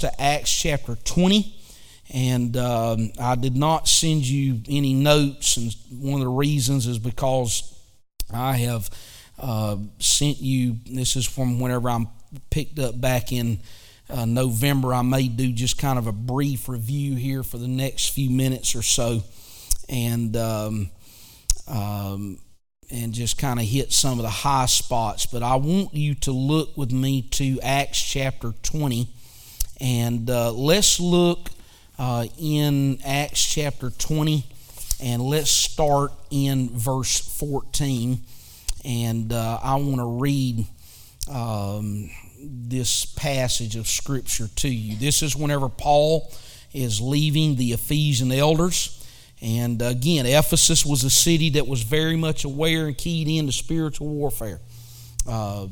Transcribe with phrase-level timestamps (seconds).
[0.00, 1.54] to Acts chapter 20.
[2.12, 6.98] And um, I did not send you any notes, and one of the reasons is
[6.98, 7.72] because
[8.32, 8.90] I have
[9.38, 10.76] uh, sent you.
[10.86, 12.08] This is from whenever I'm
[12.50, 13.60] picked up back in
[14.08, 14.92] uh, November.
[14.92, 18.74] I may do just kind of a brief review here for the next few minutes
[18.74, 19.22] or so,
[19.88, 20.90] and um,
[21.68, 22.38] um,
[22.90, 25.26] and just kind of hit some of the high spots.
[25.26, 29.08] But I want you to look with me to Acts chapter 20,
[29.80, 31.48] and uh, let's look
[31.98, 34.44] uh, in Acts chapter 20,
[35.02, 38.20] and let's start in verse 14.
[38.84, 40.66] And uh, I want to read
[41.30, 44.96] um, this passage of Scripture to you.
[44.96, 46.32] This is whenever Paul
[46.72, 48.96] is leaving the Ephesian elders.
[49.42, 54.08] And again, Ephesus was a city that was very much aware and keyed into spiritual
[54.08, 54.60] warfare.
[55.26, 55.68] Uh,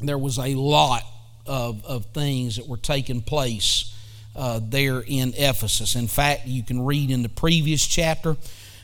[0.00, 1.02] there was a lot
[1.46, 3.94] of, of things that were taking place
[4.36, 5.94] uh, there in Ephesus.
[5.94, 8.36] In fact, you can read in the previous chapter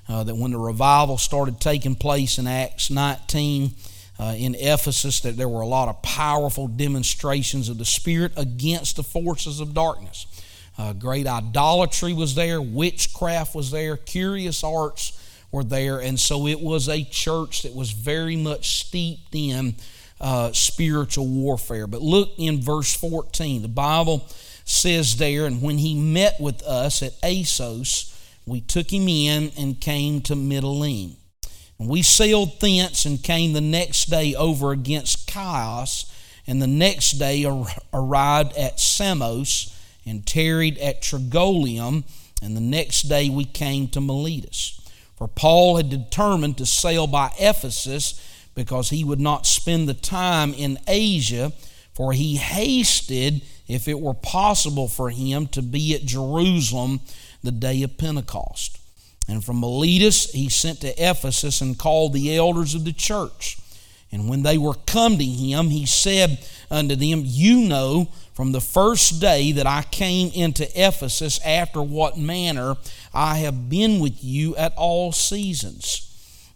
[0.08, 3.72] uh, that when the revival started taking place in Acts 19
[4.18, 8.96] uh, in Ephesus, that there were a lot of powerful demonstrations of the Spirit against
[8.96, 10.26] the forces of darkness.
[10.78, 15.16] Uh, great idolatry was there, witchcraft was there, curious arts
[15.52, 19.74] were there, and so it was a church that was very much steeped in
[20.20, 21.86] uh, spiritual warfare.
[21.86, 23.62] But look in verse 14.
[23.62, 24.26] The Bible
[24.64, 29.80] says there, and when he met with us at Assos, we took him in and
[29.80, 31.16] came to Mytilene.
[31.78, 36.12] And we sailed thence and came the next day over against Chios,
[36.46, 37.46] and the next day
[37.92, 42.04] arrived at Samos and tarried at Trogyllium,
[42.42, 44.80] and the next day we came to Miletus.
[45.16, 48.20] For Paul had determined to sail by Ephesus
[48.60, 51.50] because he would not spend the time in Asia,
[51.94, 57.00] for he hasted if it were possible for him to be at Jerusalem
[57.42, 58.78] the day of Pentecost.
[59.26, 63.56] And from Miletus he sent to Ephesus and called the elders of the church.
[64.12, 68.60] And when they were come to him, he said unto them, You know from the
[68.60, 72.76] first day that I came into Ephesus after what manner
[73.14, 76.09] I have been with you at all seasons.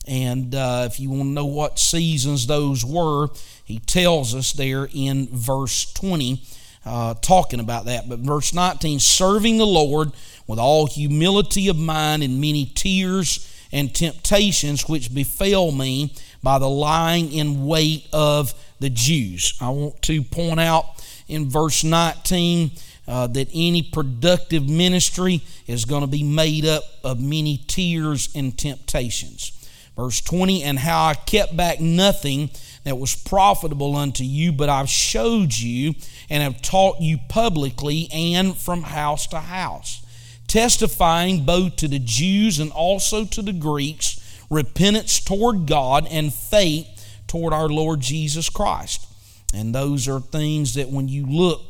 [0.06, 3.28] And uh, if you want to know what seasons those were,
[3.64, 6.42] he tells us there in verse 20
[6.86, 8.08] uh, talking about that.
[8.08, 10.12] But verse 19, serving the Lord
[10.46, 16.68] with all humility of mind and many tears and temptations which befell me by the
[16.68, 19.54] lying in wait of the Jews.
[19.60, 20.84] I want to point out
[21.26, 22.70] in verse 19
[23.06, 28.56] uh, that any productive ministry is going to be made up of many tears and
[28.56, 29.63] temptations.
[29.96, 32.50] Verse 20, and how I kept back nothing
[32.82, 35.94] that was profitable unto you, but I've showed you
[36.28, 40.04] and have taught you publicly and from house to house,
[40.48, 46.88] testifying both to the Jews and also to the Greeks repentance toward God and faith
[47.26, 49.06] toward our Lord Jesus Christ.
[49.54, 51.62] And those are things that when you look,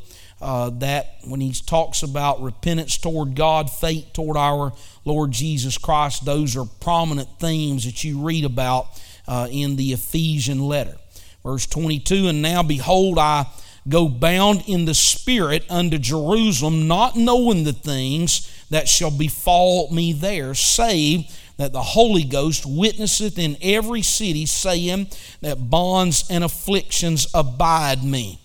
[0.45, 4.73] uh, that when he talks about repentance toward God, faith toward our
[5.03, 8.85] Lord Jesus Christ, those are prominent themes that you read about
[9.27, 10.97] uh, in the Ephesian letter.
[11.43, 13.47] Verse 22 And now behold, I
[13.89, 20.13] go bound in the Spirit unto Jerusalem, not knowing the things that shall befall me
[20.13, 21.23] there, save
[21.57, 25.07] that the Holy Ghost witnesseth in every city, saying
[25.41, 28.44] that bonds and afflictions abide me.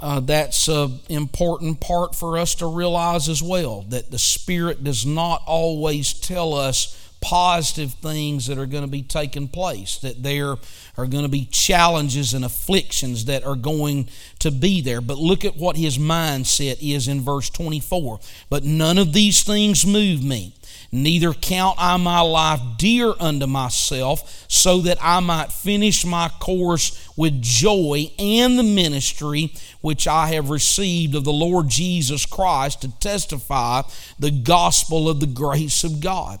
[0.00, 5.04] Uh, that's an important part for us to realize as well that the Spirit does
[5.04, 10.56] not always tell us positive things that are going to be taking place, that there
[10.96, 15.00] are going to be challenges and afflictions that are going to be there.
[15.00, 18.20] But look at what his mindset is in verse 24.
[18.48, 20.54] But none of these things move me.
[20.90, 27.08] Neither count I my life dear unto myself, so that I might finish my course
[27.14, 32.98] with joy and the ministry which I have received of the Lord Jesus Christ to
[33.00, 33.82] testify
[34.18, 36.40] the gospel of the grace of God.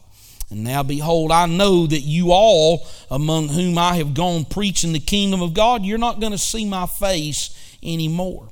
[0.50, 4.98] And now, behold, I know that you all, among whom I have gone preaching the
[4.98, 8.48] kingdom of God, you're not going to see my face anymore.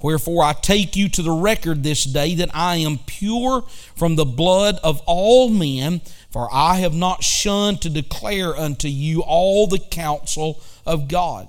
[0.00, 3.62] Wherefore I take you to the record this day that I am pure
[3.96, 6.00] from the blood of all men,
[6.30, 11.48] for I have not shunned to declare unto you all the counsel of God.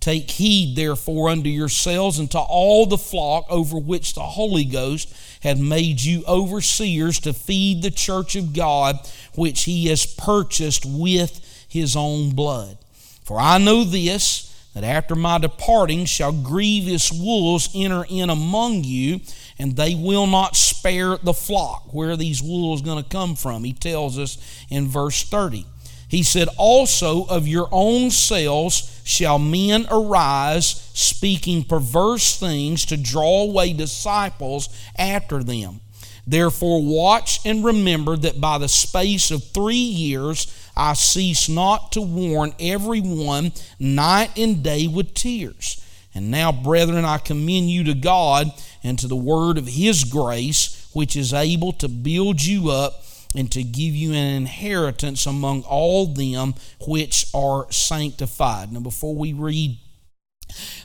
[0.00, 5.14] Take heed, therefore, unto yourselves and to all the flock over which the Holy Ghost
[5.42, 8.98] hath made you overseers to feed the church of God,
[9.34, 12.78] which he has purchased with his own blood.
[13.24, 19.20] For I know this that after my departing shall grievous wolves enter in among you,
[19.58, 21.92] and they will not spare the flock.
[21.92, 23.64] Where are these wolves going to come from?
[23.64, 24.38] He tells us
[24.70, 25.66] in verse 30.
[26.08, 33.42] He said, Also of your own selves shall men arise, speaking perverse things to draw
[33.42, 34.68] away disciples
[34.98, 35.80] after them.
[36.26, 40.46] Therefore, watch and remember that by the space of three years
[40.80, 45.84] I cease not to warn everyone night and day with tears.
[46.14, 48.50] And now, brethren, I commend you to God
[48.82, 53.04] and to the word of His grace, which is able to build you up
[53.36, 56.54] and to give you an inheritance among all them
[56.88, 58.72] which are sanctified.
[58.72, 59.76] Now, before we read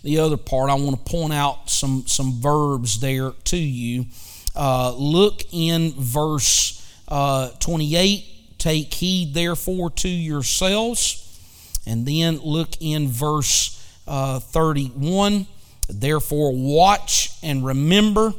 [0.04, 4.08] the other part, I want to point out some, some verbs there to you.
[4.54, 8.35] Uh, look in verse uh, 28
[8.66, 11.22] Take heed, therefore, to yourselves.
[11.86, 15.46] And then look in verse uh, 31.
[15.88, 18.34] Therefore, watch and remember.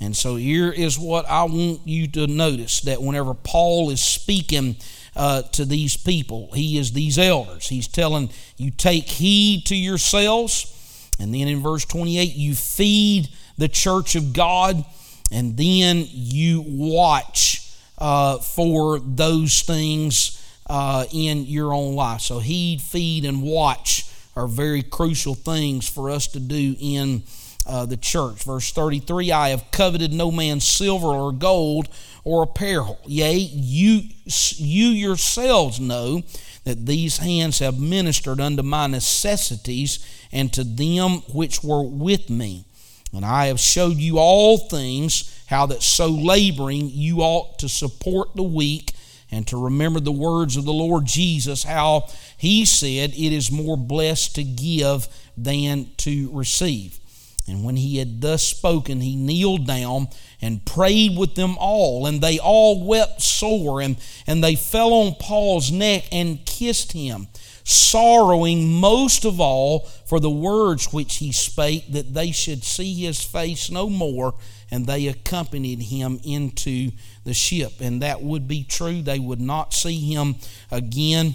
[0.00, 4.74] And so here is what I want you to notice that whenever Paul is speaking
[5.14, 7.68] uh, to these people, he is these elders.
[7.68, 11.14] He's telling you, take heed to yourselves.
[11.20, 14.84] And then in verse 28, you feed the church of God.
[15.30, 17.69] And then you watch
[18.00, 20.36] uh, for those things
[20.68, 22.20] uh, in your own life.
[22.20, 24.06] So, heed, feed, and watch
[24.36, 27.22] are very crucial things for us to do in
[27.66, 28.44] uh, the church.
[28.44, 31.88] Verse 33 I have coveted no man's silver or gold
[32.24, 32.98] or apparel.
[33.06, 36.22] Yea, you, you yourselves know
[36.64, 39.98] that these hands have ministered unto my necessities
[40.32, 42.64] and to them which were with me.
[43.12, 48.36] And I have showed you all things how that so laboring you ought to support
[48.36, 48.92] the weak
[49.32, 53.76] and to remember the words of the Lord Jesus, how he said, It is more
[53.76, 57.00] blessed to give than to receive.
[57.48, 60.08] And when he had thus spoken, he kneeled down
[60.40, 63.96] and prayed with them all, and they all wept sore, and,
[64.28, 67.26] and they fell on Paul's neck and kissed him,
[67.64, 73.20] sorrowing most of all for the words which he spake, that they should see his
[73.20, 74.34] face no more
[74.70, 76.92] and they accompanied him into
[77.24, 77.72] the ship.
[77.80, 79.02] And that would be true.
[79.02, 80.36] They would not see him
[80.70, 81.34] again.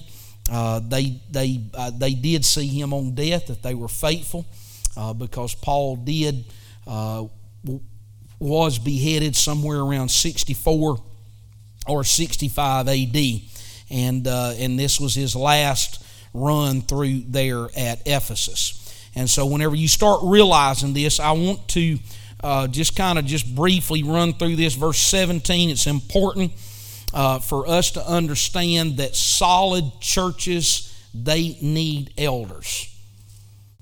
[0.51, 4.45] Uh, they, they, uh, they did see him on death if they were faithful
[4.95, 6.45] uh, because Paul did
[6.87, 7.25] uh,
[8.39, 10.97] was beheaded somewhere around 64
[11.87, 13.17] or 65 AD.
[13.89, 16.03] And, uh, and this was his last
[16.33, 18.81] run through there at Ephesus.
[19.15, 21.97] And so, whenever you start realizing this, I want to
[22.43, 24.75] uh, just kind of just briefly run through this.
[24.75, 26.51] Verse 17, it's important
[27.13, 32.91] uh, for us to understand that solid churches, they need elders.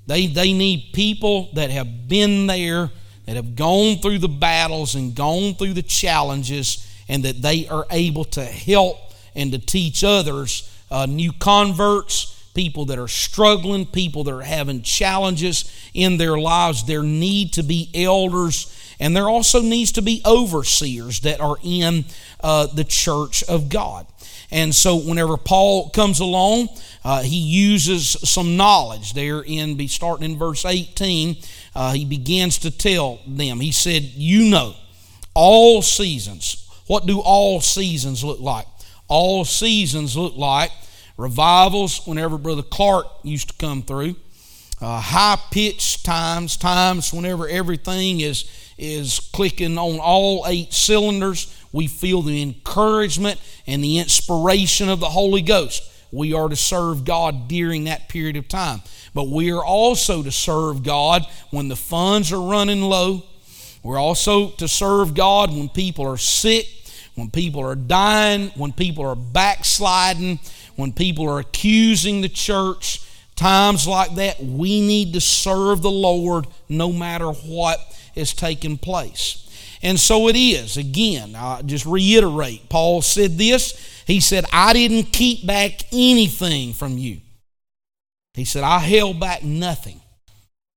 [0.06, 2.92] They, they need people that have been there,
[3.26, 7.86] that have gone through the battles and gone through the challenges, and that they are
[7.90, 8.98] able to help
[9.36, 14.82] and to teach others, uh, new converts, people that are struggling, people that are having
[14.82, 16.86] challenges in their lives.
[16.86, 22.06] There need to be elders, and there also needs to be overseers that are in
[22.42, 24.08] uh, the church of God.
[24.52, 26.70] And so, whenever Paul comes along,
[27.04, 31.38] uh, he uses some knowledge there in be starting in verse 18.
[31.76, 33.60] Uh, he begins to tell them.
[33.60, 34.76] He said, "You know,
[35.34, 36.68] all seasons.
[36.86, 38.68] What do all seasons look like?
[39.08, 40.72] All seasons look like
[41.18, 44.16] revivals whenever Brother Clark used to come through,
[44.82, 48.46] uh, high pitched times, times whenever everything is,
[48.78, 51.58] is clicking on all eight cylinders.
[51.72, 55.90] We feel the encouragement and the inspiration of the Holy Ghost.
[56.12, 58.82] We are to serve God during that period of time.
[59.16, 63.24] But we are also to serve God when the funds are running low.
[63.84, 66.68] We're also to serve God when people are sick,
[67.16, 70.40] when people are dying, when people are backsliding,
[70.76, 73.02] when people are accusing the church,
[73.36, 77.80] times like that, we need to serve the Lord no matter what
[78.16, 79.40] is taking place.
[79.82, 80.78] And so it is.
[80.78, 84.04] Again, I just reiterate, Paul said this.
[84.08, 87.20] He said, I didn't keep back anything from you.
[88.34, 90.00] He said, I held back nothing.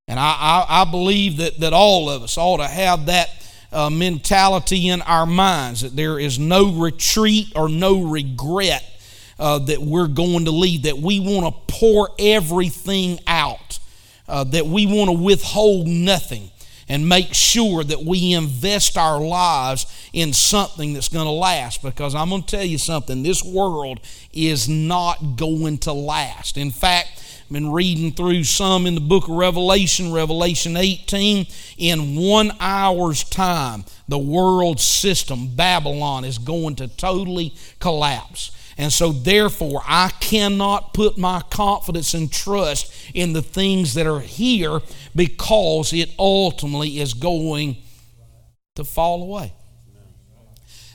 [0.07, 3.29] And I, I, I believe that, that all of us ought to have that
[3.71, 8.83] uh, mentality in our minds that there is no retreat or no regret
[9.39, 13.79] uh, that we're going to lead, that we want to pour everything out,
[14.27, 16.49] uh, that we want to withhold nothing.
[16.89, 21.81] and make sure that we invest our lives in something that's going to last.
[21.83, 23.99] Because I'm going to tell you something this world
[24.31, 26.55] is not going to last.
[26.57, 27.09] In fact,
[27.47, 31.45] I've been reading through some in the book of Revelation, Revelation 18.
[31.77, 38.51] In one hour's time, the world system, Babylon, is going to totally collapse.
[38.77, 44.19] And so, therefore, I cannot put my confidence and trust in the things that are
[44.19, 44.81] here
[45.15, 47.77] because it ultimately is going
[48.75, 49.51] to fall away.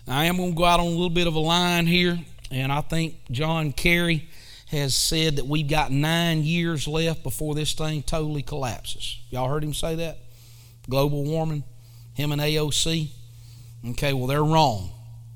[0.07, 2.21] Now, I am going to go out on a little bit of a line here,
[2.53, 4.29] and I think John Kerry
[4.69, 9.21] has said that we've got nine years left before this thing totally collapses.
[9.31, 10.19] Y'all heard him say that?
[10.89, 11.65] Global warming,
[12.15, 13.09] him and AOC.
[13.91, 14.91] Okay, well, they're wrong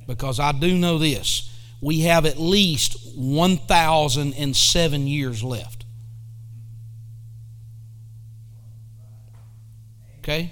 [0.06, 1.52] because I do know this
[1.86, 5.84] we have at least 1,007 years left.
[10.18, 10.50] Okay?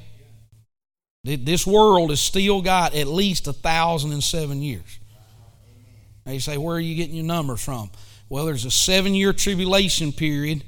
[1.25, 5.01] This world has still got at least 1,007 years.
[6.25, 7.91] Now you say, where are you getting your numbers from?
[8.29, 10.63] Well, there's a seven year tribulation period,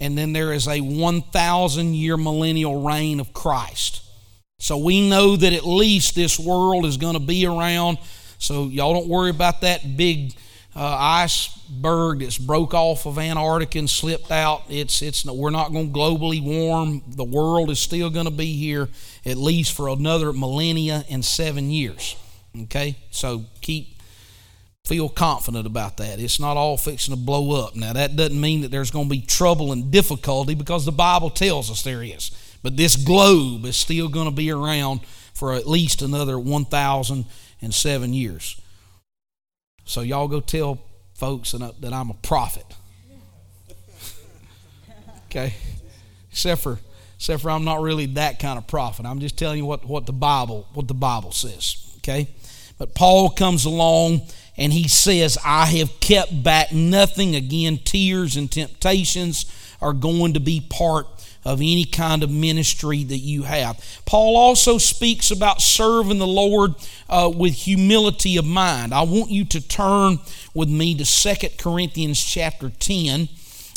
[0.00, 4.02] and then there is a 1,000 year millennial reign of Christ.
[4.58, 7.98] So we know that at least this world is going to be around
[8.40, 10.34] so y'all don't worry about that big
[10.74, 14.62] uh, iceberg that's broke off of Antarctica and slipped out.
[14.68, 17.02] It's it's we're not going to globally warm.
[17.06, 18.88] The world is still going to be here
[19.26, 22.16] at least for another millennia and seven years.
[22.62, 23.96] Okay, so keep
[24.86, 26.18] feel confident about that.
[26.18, 27.76] It's not all fixing to blow up.
[27.76, 31.30] Now that doesn't mean that there's going to be trouble and difficulty because the Bible
[31.30, 32.30] tells us there is.
[32.62, 35.00] But this globe is still going to be around
[35.34, 37.24] for at least another 1,000
[37.60, 38.60] in seven years.
[39.84, 40.80] So y'all go tell
[41.14, 42.66] folks that I'm a prophet.
[45.26, 45.54] okay?
[46.30, 46.78] Except for
[47.16, 49.04] except for I'm not really that kind of prophet.
[49.04, 51.76] I'm just telling you what, what the Bible what the Bible says.
[51.98, 52.28] Okay?
[52.78, 54.22] But Paul comes along
[54.56, 57.34] and he says, I have kept back nothing.
[57.34, 59.44] Again, tears and temptations
[59.82, 61.06] are going to be part
[61.44, 63.82] of any kind of ministry that you have.
[64.04, 66.74] Paul also speaks about serving the Lord
[67.08, 68.92] uh, with humility of mind.
[68.92, 70.18] I want you to turn
[70.54, 73.28] with me to Second Corinthians chapter 10,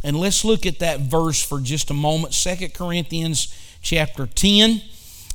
[0.04, 2.34] and let's look at that verse for just a moment.
[2.34, 4.82] Second Corinthians chapter 10,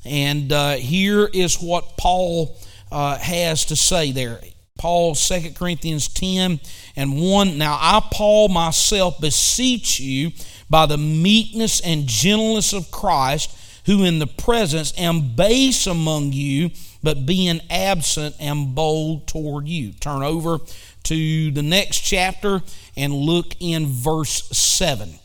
[0.05, 2.57] and uh, here is what Paul
[2.93, 4.41] uh, has to say there.
[4.79, 6.61] Paul, 2 Corinthians 10
[6.95, 7.59] and 1.
[7.59, 10.31] Now I, Paul, myself beseech you
[10.71, 13.57] by the meekness and gentleness of Christ,
[13.87, 16.71] who in the presence am base among you,
[17.03, 19.93] but being absent am bold toward you.
[19.93, 20.59] Turn over
[21.05, 22.63] to the next chapter
[22.97, 25.19] and look in verse 7.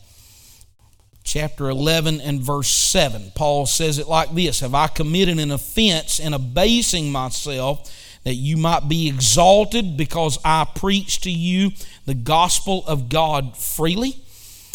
[1.24, 3.32] Chapter 11 and verse 7.
[3.34, 7.90] Paul says it like this Have I committed an offense in abasing myself?
[8.24, 11.72] that you might be exalted because I preach to you
[12.06, 14.23] the gospel of God freely.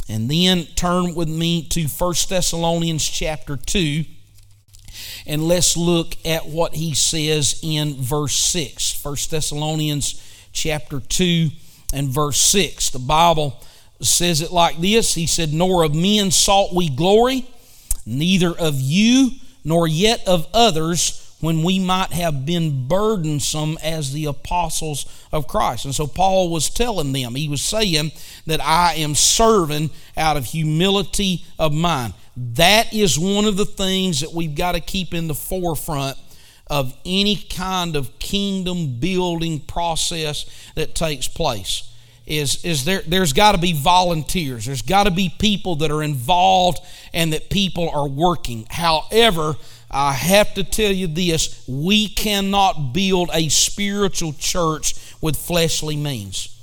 [0.10, 4.04] And then turn with me to 1 Thessalonians chapter 2
[5.26, 9.04] and let's look at what he says in verse 6.
[9.04, 11.50] 1 Thessalonians chapter 2
[11.94, 12.90] and verse 6.
[12.92, 13.62] The Bible
[14.02, 17.46] says it like this He said, Nor of men sought we glory,
[18.06, 19.32] neither of you,
[19.64, 25.86] nor yet of others when we might have been burdensome as the apostles of Christ.
[25.86, 28.12] And so Paul was telling them, he was saying
[28.46, 32.14] that I am serving out of humility of mind.
[32.36, 36.18] That is one of the things that we've got to keep in the forefront
[36.68, 41.90] of any kind of kingdom building process that takes place
[42.30, 44.66] is, is there, there's got to be volunteers.
[44.68, 46.80] There's got to be people that are involved
[47.12, 48.68] and that people are working.
[48.70, 49.56] However,
[49.92, 56.56] I have to tell you this we cannot build a spiritual church with fleshly means.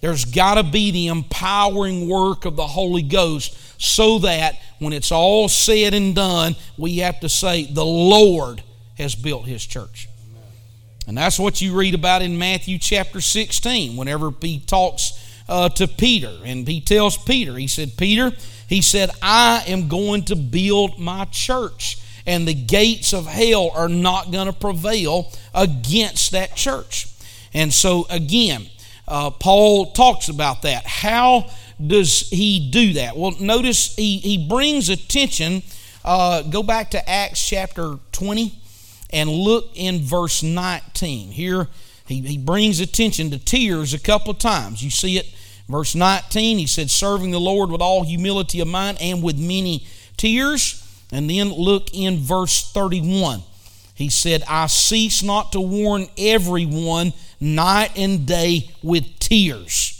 [0.00, 5.10] There's got to be the empowering work of the Holy Ghost so that when it's
[5.10, 8.62] all said and done, we have to say, The Lord
[8.96, 10.08] has built His church.
[11.06, 15.12] And that's what you read about in Matthew chapter 16, whenever he talks
[15.48, 16.36] uh, to Peter.
[16.44, 18.30] And he tells Peter, He said, Peter,
[18.68, 23.88] He said, I am going to build my church and the gates of hell are
[23.88, 27.08] not going to prevail against that church.
[27.54, 28.66] And so, again,
[29.08, 30.86] uh, Paul talks about that.
[30.86, 31.50] How
[31.84, 33.16] does he do that?
[33.16, 35.62] Well, notice he, he brings attention.
[36.04, 38.52] Uh, go back to Acts chapter 20
[39.08, 41.30] and look in verse 19.
[41.30, 41.66] Here,
[42.06, 44.84] he, he brings attention to tears a couple of times.
[44.84, 45.34] You see it,
[45.66, 46.58] verse 19.
[46.58, 49.86] He said, Serving the Lord with all humility of mind and with many
[50.18, 53.42] tears And then look in verse 31.
[53.94, 59.94] He said, I cease not to warn everyone night and day with tears.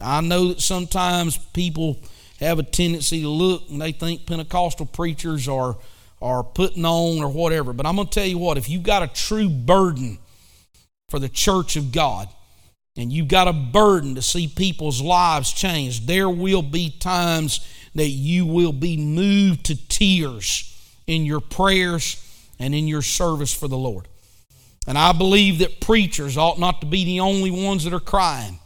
[0.00, 1.98] I know that sometimes people
[2.40, 5.76] have a tendency to look and they think Pentecostal preachers are,
[6.20, 7.72] are putting on or whatever.
[7.72, 10.18] But I'm going to tell you what, if you've got a true burden
[11.08, 12.28] for the church of God,
[12.96, 18.08] and you've got a burden to see people's lives change, there will be times that
[18.08, 20.68] you will be moved to tears
[21.06, 22.18] in your prayers
[22.58, 24.08] and in your service for the Lord.
[24.86, 28.58] And I believe that preachers ought not to be the only ones that are crying.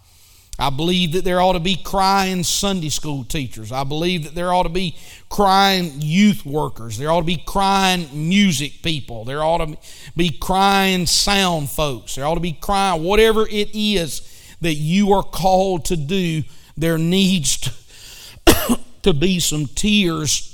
[0.59, 3.73] I believe that there ought to be crying Sunday school teachers.
[3.73, 4.97] I believe that there ought to be
[5.29, 6.97] crying youth workers.
[6.97, 9.25] There ought to be crying music people.
[9.25, 9.77] There ought to
[10.17, 12.15] be crying sound folks.
[12.15, 14.23] There ought to be crying, whatever it is
[14.63, 16.43] that you are called to do,
[16.75, 20.53] there needs to, to be some tears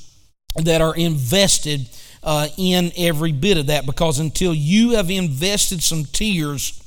[0.56, 1.88] that are invested
[2.22, 6.78] uh, in every bit of that because until you have invested some tears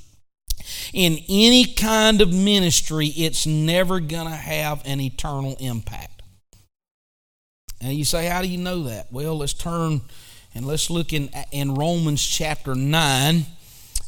[0.94, 6.22] in any kind of ministry, it's never going to have an eternal impact.
[7.82, 9.12] And you say, How do you know that?
[9.12, 10.02] Well, let's turn
[10.54, 13.46] and let's look in, in Romans chapter 9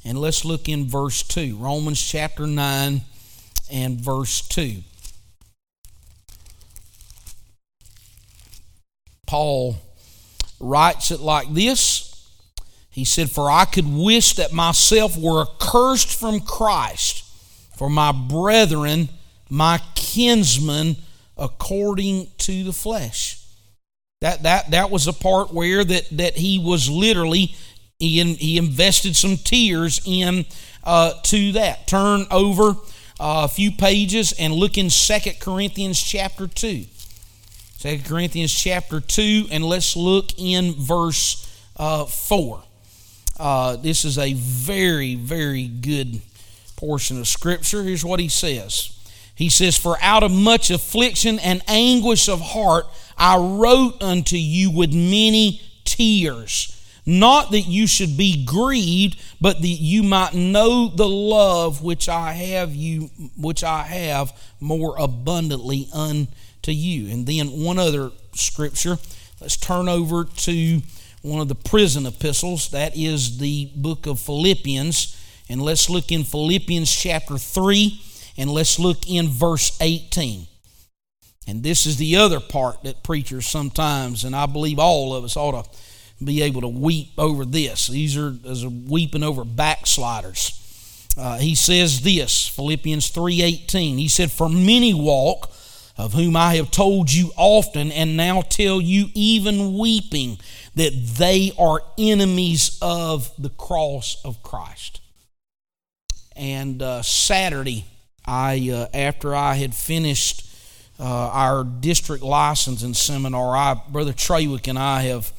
[0.06, 1.58] and let's look in verse 2.
[1.58, 3.02] Romans chapter 9
[3.70, 4.82] and verse 2.
[9.28, 9.78] Paul
[10.60, 12.28] writes it like this
[12.90, 17.26] He said, For I could wish that myself were accursed from Christ
[17.78, 19.10] for my brethren,
[19.50, 20.96] my kinsmen,
[21.38, 23.44] according to the flesh.
[24.22, 27.56] That, that, that was a part where that, that he was literally,
[28.00, 30.46] he, in, he invested some tears in
[30.84, 31.86] uh, to that.
[31.86, 32.72] Turn over
[33.20, 36.86] uh, a few pages and look in Second Corinthians chapter 2.
[37.80, 42.64] 2 Corinthians chapter 2, and let's look in verse uh, 4.
[43.40, 46.20] Uh, this is a very, very good
[46.76, 47.84] portion of Scripture.
[47.84, 48.98] Here's what he says
[49.36, 54.72] He says, For out of much affliction and anguish of heart I wrote unto you
[54.72, 56.74] with many tears.
[57.06, 62.34] Not that you should be grieved, but that you might know the love which I
[62.34, 66.28] have you, which I have more abundantly unto
[66.68, 67.12] to you.
[67.12, 68.98] And then one other scripture.
[69.42, 70.82] Let's turn over to
[71.22, 72.70] one of the prison epistles.
[72.70, 75.16] That is the book of Philippians.
[75.50, 78.02] And let's look in Philippians chapter 3
[78.38, 80.48] and let's look in verse 18.
[81.48, 85.38] And this is the other part that preachers sometimes, and I believe all of us
[85.38, 85.70] ought to
[86.24, 87.88] be able to weep over this.
[87.88, 90.52] These are as a weeping over backsliders.
[91.18, 93.98] Uh, he says this, Philippians 3:18.
[93.98, 95.52] He said, "For many walk
[95.98, 100.38] of whom I have told you often and now tell you even weeping
[100.76, 105.02] that they are enemies of the cross of Christ.
[106.36, 107.86] And uh, Saturday,
[108.26, 110.48] I uh, after I had finished
[111.00, 115.32] uh, our district licensing seminar, I, Brother Trawick and I have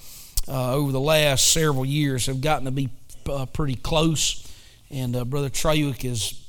[0.49, 2.89] uh, over the last several years have gotten to be
[3.29, 4.45] uh, pretty close.
[4.91, 6.41] And uh, Brother Trawick is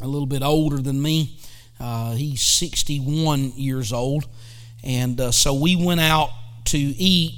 [0.00, 1.38] a little bit older than me.
[1.78, 4.26] Uh, he's 61 years old.
[4.82, 6.30] And uh, so we went out
[6.66, 7.34] to eat,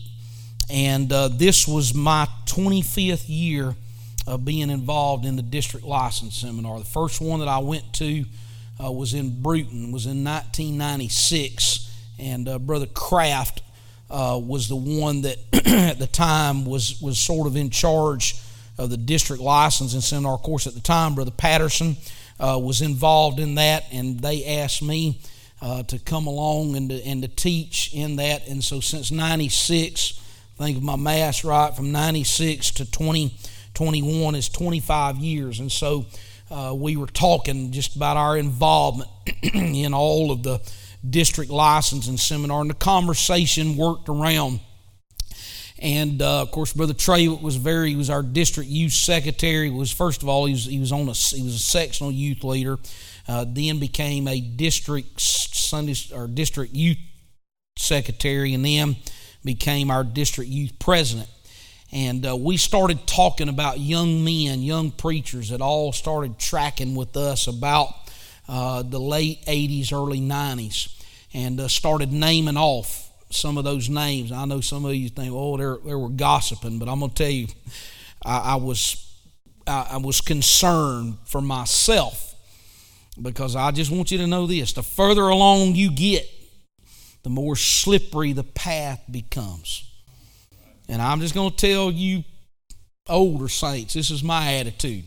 [0.70, 3.74] and uh, this was my 25th year
[4.27, 6.79] of being involved in the district license seminar.
[6.79, 8.24] The first one that I went to
[8.83, 13.62] uh, was in Brewton, was in 1996, and uh, Brother Kraft
[14.11, 18.37] uh, was the one that at the time was, was sort of in charge
[18.77, 20.35] of the district licensing seminar.
[20.35, 21.96] Of course, at the time, Brother Patterson
[22.40, 25.20] uh, was involved in that, and they asked me
[25.61, 28.46] uh, to come along and to, and to teach in that.
[28.48, 30.20] And so since 96,
[30.59, 35.61] I think of my math right, from 96 to 2021 is 25 years.
[35.61, 36.07] And so
[36.51, 39.11] uh, we were talking just about our involvement
[39.42, 40.61] in all of the
[41.09, 44.61] district licensing seminar, and the conversation worked around
[45.81, 47.91] and uh, of course, Brother Trey was very.
[47.91, 49.71] He was our district youth secretary.
[49.71, 52.43] Was first of all he was he was on a he was a sectional youth
[52.43, 52.79] leader.
[53.29, 56.97] Uh, then became a district Sunday or district youth
[57.77, 58.97] secretary, and then
[59.45, 61.29] became our district youth president.
[61.93, 67.17] And uh, we started talking about young men, young preachers that all started tracking with
[67.17, 67.95] us about
[68.49, 70.93] uh, the late 80s, early 90s,
[71.33, 74.33] and uh, started naming off some of those names.
[74.33, 77.23] I know some of you think, oh, they they were gossiping, but I'm going to
[77.23, 77.49] tell you,
[78.25, 79.05] I, I was
[79.67, 82.35] I, I was concerned for myself
[83.21, 86.29] because I just want you to know this: the further along you get,
[87.23, 89.85] the more slippery the path becomes.
[90.88, 92.25] And I'm just going to tell you,
[93.09, 95.05] older saints, this is my attitude.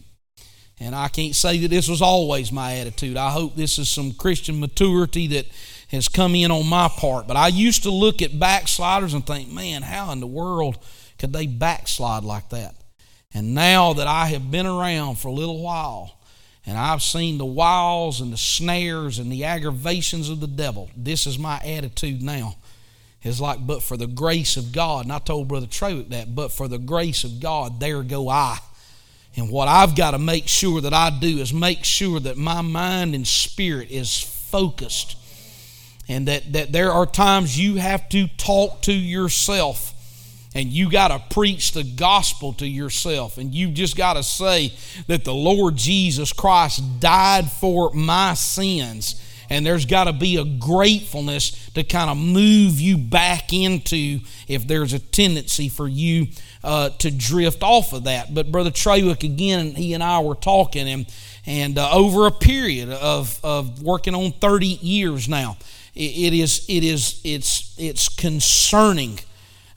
[0.79, 3.15] And I can't say that this was always my attitude.
[3.15, 5.45] I hope this is some Christian maturity that
[5.91, 7.27] has come in on my part.
[7.27, 10.77] But I used to look at backsliders and think, man, how in the world
[11.19, 12.75] could they backslide like that?
[13.33, 16.17] And now that I have been around for a little while,
[16.65, 20.89] and I've seen the wiles and the snares and the aggravations of the devil.
[20.95, 22.55] This is my attitude now.
[23.23, 26.51] It's like, but for the grace of God, and I told Brother Trawick that, but
[26.51, 28.57] for the grace of God, there go I.
[29.35, 32.61] And what I've got to make sure that I do is make sure that my
[32.61, 35.15] mind and spirit is focused.
[36.09, 39.93] And that, that there are times you have to talk to yourself
[40.53, 43.37] and you got to preach the gospel to yourself.
[43.37, 44.73] And you just got to say
[45.07, 49.21] that the Lord Jesus Christ died for my sins.
[49.49, 54.65] And there's got to be a gratefulness to kind of move you back into if
[54.65, 56.27] there's a tendency for you
[56.63, 58.33] uh, to drift off of that.
[58.33, 61.05] But Brother Trawick, again, he and I were talking, and,
[61.45, 65.57] and uh, over a period of, of working on 30 years now,
[65.95, 69.19] it, is, it is, it's, it's concerning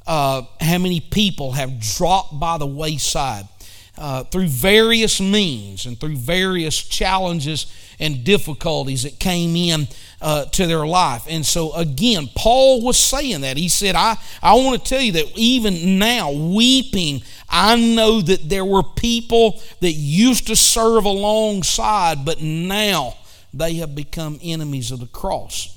[0.07, 3.49] uh, how many people have dropped by the wayside
[3.97, 9.87] uh, through various means and through various challenges and difficulties that came in
[10.21, 11.27] uh, to their life.
[11.29, 13.57] And so, again, Paul was saying that.
[13.57, 18.49] He said, I, I want to tell you that even now, weeping, I know that
[18.49, 23.15] there were people that used to serve alongside, but now
[23.53, 25.74] they have become enemies of the cross.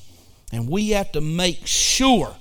[0.52, 2.36] And we have to make sure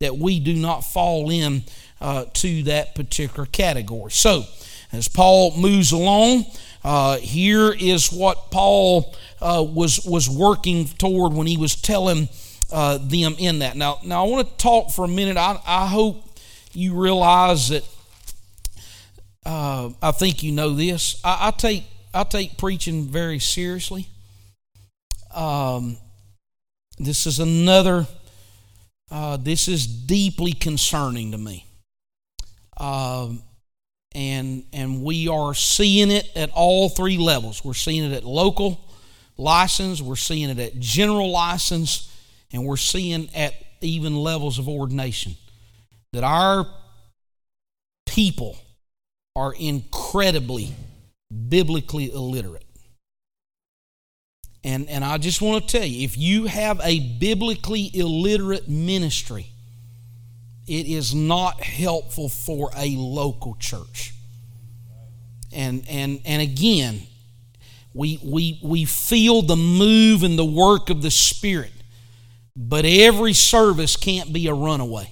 [0.00, 1.62] that we do not fall in
[2.00, 4.12] uh, to that particular category.
[4.12, 4.44] So,
[4.92, 6.46] as Paul moves along,
[6.82, 12.28] uh, here is what Paul uh, was was working toward when he was telling
[12.72, 13.76] uh, them in that.
[13.76, 15.36] Now, now I want to talk for a minute.
[15.36, 16.24] I, I hope
[16.72, 17.84] you realize that.
[19.44, 21.20] Uh, I think you know this.
[21.24, 24.06] I, I, take I take preaching very seriously.
[25.34, 25.96] Um,
[26.98, 28.06] this is another
[29.10, 31.64] uh, this is deeply concerning to me.
[32.76, 33.42] Um,
[34.14, 37.64] and, and we are seeing it at all three levels.
[37.64, 38.84] We're seeing it at local
[39.36, 42.12] license, we're seeing it at general license,
[42.52, 45.36] and we're seeing at even levels of ordination.
[46.12, 46.66] That our
[48.06, 48.56] people
[49.36, 50.74] are incredibly
[51.48, 52.64] biblically illiterate.
[54.64, 59.46] And, and I just want to tell you if you have a biblically illiterate ministry,
[60.66, 64.12] it is not helpful for a local church.
[65.52, 67.02] And, and, and again,
[67.94, 71.72] we, we, we feel the move and the work of the Spirit,
[72.54, 75.10] but every service can't be a runaway.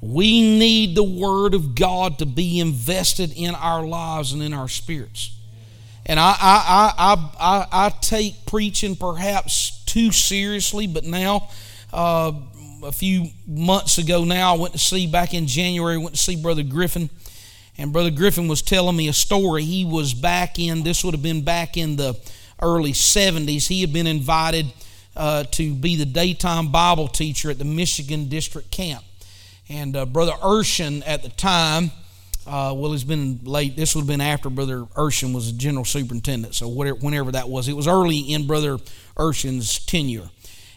[0.00, 4.68] We need the Word of God to be invested in our lives and in our
[4.68, 5.36] spirits.
[6.06, 11.48] And I, I, I, I, I take preaching perhaps too seriously, but now,
[11.92, 12.32] uh,
[12.82, 16.40] a few months ago now, I went to see, back in January, went to see
[16.40, 17.10] Brother Griffin.
[17.76, 19.64] And Brother Griffin was telling me a story.
[19.64, 22.18] He was back in, this would have been back in the
[22.60, 23.68] early 70s.
[23.68, 24.66] He had been invited
[25.16, 29.04] uh, to be the daytime Bible teacher at the Michigan District Camp.
[29.68, 31.90] And uh, Brother Urshan at the time,
[32.46, 33.76] uh, well, it's been late.
[33.76, 36.54] This would have been after Brother Urshan was a general superintendent.
[36.54, 38.78] So whatever, whenever that was, it was early in Brother
[39.16, 40.30] Urshan's tenure.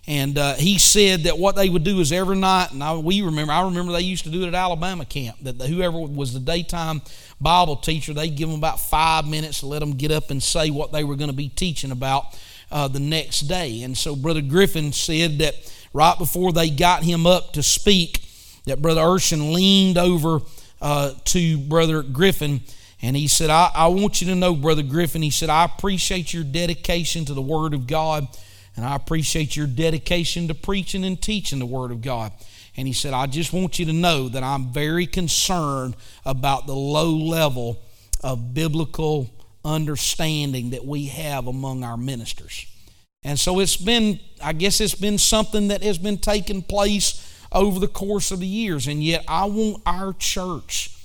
[0.05, 3.21] And uh, he said that what they would do is every night, and I, we
[3.21, 5.37] remember, I remember they used to do it at Alabama camp.
[5.41, 7.01] That the, whoever was the daytime
[7.39, 10.69] Bible teacher, they'd give them about five minutes to let them get up and say
[10.69, 12.37] what they were going to be teaching about
[12.69, 13.83] uh, the next day.
[13.83, 15.55] And so Brother Griffin said that
[15.93, 18.25] right before they got him up to speak,
[18.65, 20.41] that Brother Urshan leaned over
[20.83, 22.61] uh, to Brother Griffin.
[23.01, 26.33] And he said, I, I want you to know, Brother Griffin, he said, I appreciate
[26.33, 28.27] your dedication to the Word of God,
[28.75, 32.33] and I appreciate your dedication to preaching and teaching the Word of God.
[32.75, 36.75] And he said, I just want you to know that I'm very concerned about the
[36.75, 37.81] low level
[38.21, 39.29] of biblical
[39.63, 42.65] understanding that we have among our ministers.
[43.23, 47.79] And so it's been, I guess it's been something that has been taking place over
[47.79, 48.87] the course of the years.
[48.87, 50.95] And yet, I want our church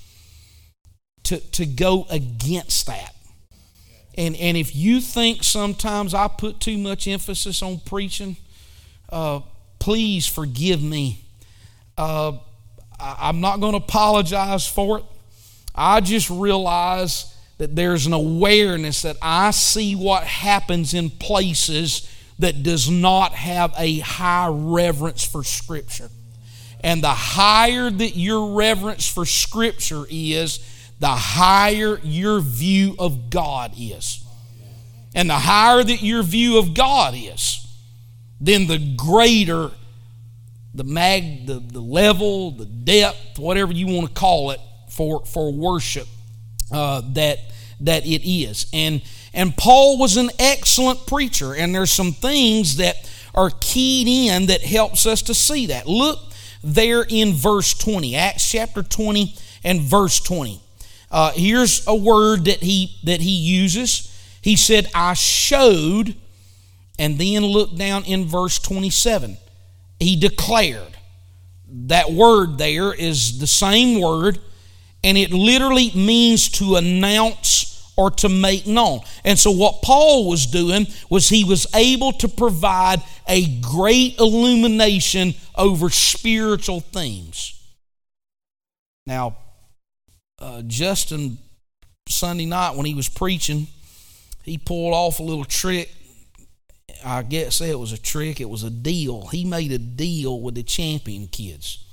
[1.23, 3.13] to, to go against that.
[4.17, 8.35] And, and if you think sometimes I put too much emphasis on preaching,
[9.09, 9.41] uh,
[9.79, 11.23] please forgive me.
[11.97, 12.33] Uh,
[12.99, 15.05] I, I'm not going to apologize for it.
[15.73, 22.09] I just realize that there's an awareness that I see what happens in places
[22.39, 26.09] that does not have a high reverence for Scripture.
[26.81, 30.59] And the higher that your reverence for Scripture is,
[30.99, 34.23] the higher your view of God is.
[35.15, 37.65] And the higher that your view of God is,
[38.39, 39.71] then the greater
[40.73, 45.51] the mag the, the level, the depth, whatever you want to call it for, for
[45.51, 46.07] worship
[46.71, 47.39] uh, that
[47.81, 48.67] that it is.
[48.73, 49.01] And
[49.33, 52.95] and Paul was an excellent preacher, and there's some things that
[53.33, 55.87] are keyed in that helps us to see that.
[55.87, 56.28] Look
[56.63, 60.61] there in verse 20, Acts chapter 20 and verse 20.
[61.11, 64.15] Uh, here's a word that he that he uses.
[64.41, 66.15] He said, "I showed,"
[66.99, 69.37] and then look down in verse 27.
[69.99, 70.95] He declared.
[71.71, 74.39] That word there is the same word,
[75.03, 79.01] and it literally means to announce or to make known.
[79.25, 85.33] And so, what Paul was doing was he was able to provide a great illumination
[85.53, 87.61] over spiritual themes.
[89.05, 89.35] Now,
[90.39, 91.39] uh, Justin,
[92.07, 93.67] Sunday night when he was preaching,
[94.43, 95.93] he pulled off a little trick.
[97.03, 99.27] I guess it was a trick, it was a deal.
[99.27, 101.83] He made a deal with the champion kids.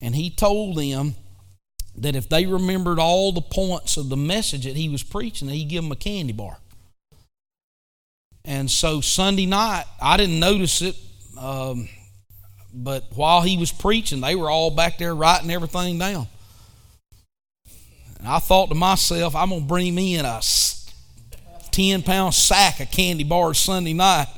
[0.00, 1.14] And he told them
[1.96, 5.68] that if they remembered all the points of the message that he was preaching, he'd
[5.68, 6.58] give them a candy bar.
[8.44, 10.96] And so Sunday night, I didn't notice it,
[11.38, 11.88] um,
[12.72, 16.26] but while he was preaching, they were all back there writing everything down.
[18.18, 20.40] And I thought to myself, I'm going to bring me in a
[21.70, 24.28] 10 pound sack of candy bars Sunday night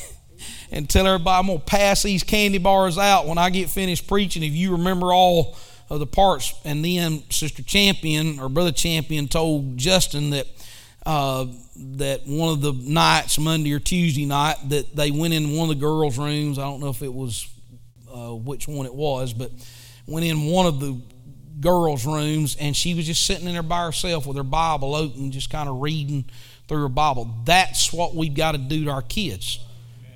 [0.70, 4.06] and tell everybody I'm going to pass these candy bars out when I get finished
[4.06, 4.42] preaching.
[4.42, 5.56] If you remember all
[5.90, 10.46] of the parts, and then Sister Champion or Brother Champion told Justin that
[11.06, 11.46] uh,
[11.76, 15.78] that one of the nights, Monday or Tuesday night, that they went in one of
[15.78, 16.58] the girls' rooms.
[16.58, 17.48] I don't know if it was
[18.12, 19.50] uh, which one it was, but
[20.06, 21.00] went in one of the
[21.60, 25.30] girls' rooms, and she was just sitting in there by herself with her Bible open,
[25.30, 26.24] just kind of reading
[26.66, 27.34] through her Bible.
[27.44, 29.60] That's what we've got to do to our kids.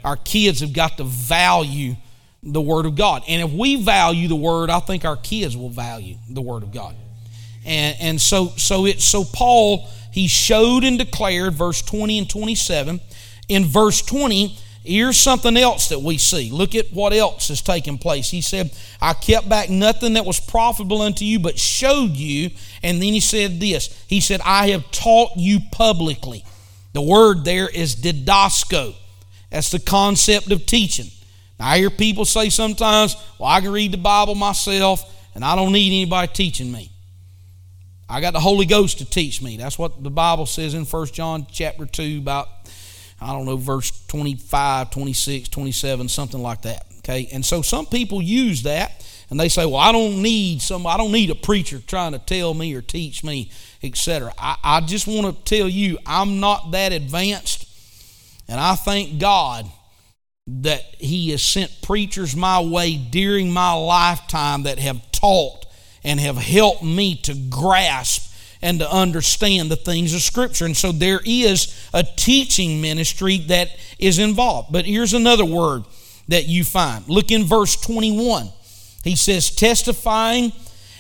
[0.05, 1.95] Our kids have got to value
[2.43, 3.23] the Word of God.
[3.29, 6.73] And if we value the Word, I think our kids will value the Word of
[6.73, 6.97] God.
[7.65, 13.01] And, and so, so, it, so Paul, he showed and declared, verse 20 and 27.
[13.49, 16.51] In verse 20, here's something else that we see.
[16.51, 18.31] Look at what else has taken place.
[18.31, 22.51] He said, I kept back nothing that was profitable unto you, but showed you.
[22.83, 26.45] And then he said this He said, I have taught you publicly.
[26.93, 28.95] The word there is didasko.
[29.51, 31.11] That's the concept of teaching.
[31.61, 35.73] I hear people say sometimes, well, I can read the Bible myself and I don't
[35.73, 36.91] need anybody teaching me.
[38.09, 39.57] I got the Holy Ghost to teach me.
[39.57, 42.49] That's what the Bible says in 1 John chapter 2 about,
[43.21, 46.85] I don't know, verse 25, 26, 27, something like that.
[46.99, 47.29] Okay?
[47.33, 50.99] And so some people use that and they say, well, I don't need some, I
[50.99, 53.51] don't need a preacher trying to tell me or teach me,
[53.83, 54.35] etc.
[54.37, 57.67] I, I just want to tell you, I'm not that advanced.
[58.47, 59.71] And I thank God
[60.47, 65.67] that He has sent preachers my way during my lifetime that have taught
[66.05, 70.65] and have helped me to grasp and to understand the things of Scripture.
[70.65, 74.73] And so there is a teaching ministry that is involved.
[74.73, 75.85] But here's another word
[76.29, 77.09] that you find.
[77.09, 78.49] Look in verse 21.
[79.03, 80.53] He says, testifying,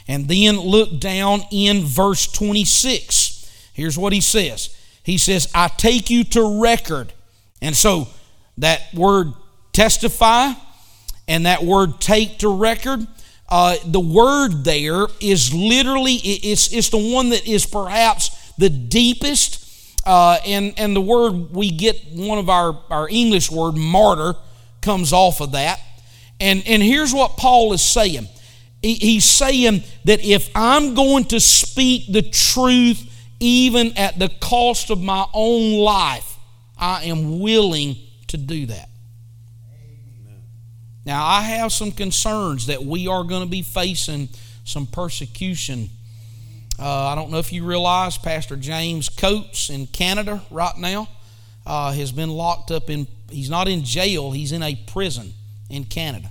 [0.08, 3.70] and then look down in verse 26.
[3.72, 7.12] Here's what he says He says, I take you to record.
[7.60, 8.08] And so
[8.58, 9.32] that word
[9.72, 10.52] testify
[11.28, 13.06] and that word take to record,
[13.48, 19.60] uh, the word there is literally, it's, it's the one that is perhaps the deepest.
[20.04, 24.34] Uh, and, and the word we get, one of our, our English word, martyr,
[24.80, 25.80] comes off of that.
[26.40, 28.28] And, and here's what Paul is saying
[28.82, 35.00] he's saying that if I'm going to speak the truth, even at the cost of
[35.00, 36.36] my own life,
[36.76, 37.96] I am willing
[38.32, 38.88] to do that.
[41.04, 44.28] Now, I have some concerns that we are going to be facing
[44.64, 45.90] some persecution.
[46.78, 51.08] Uh, I don't know if you realize Pastor James Coates in Canada right now
[51.66, 55.32] uh, has been locked up in, he's not in jail, he's in a prison
[55.70, 56.30] in Canada.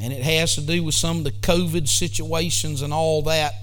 [0.00, 3.54] And it has to do with some of the COVID situations and all that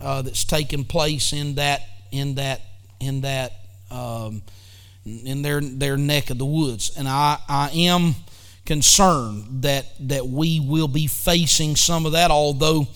[0.00, 2.60] uh, that's taken place in that, in that,
[3.00, 3.52] in that,
[3.90, 4.42] um,
[5.04, 6.96] in their, their neck of the woods.
[6.96, 8.14] And I, I am
[8.64, 12.30] concerned that that we will be facing some of that.
[12.30, 12.86] Although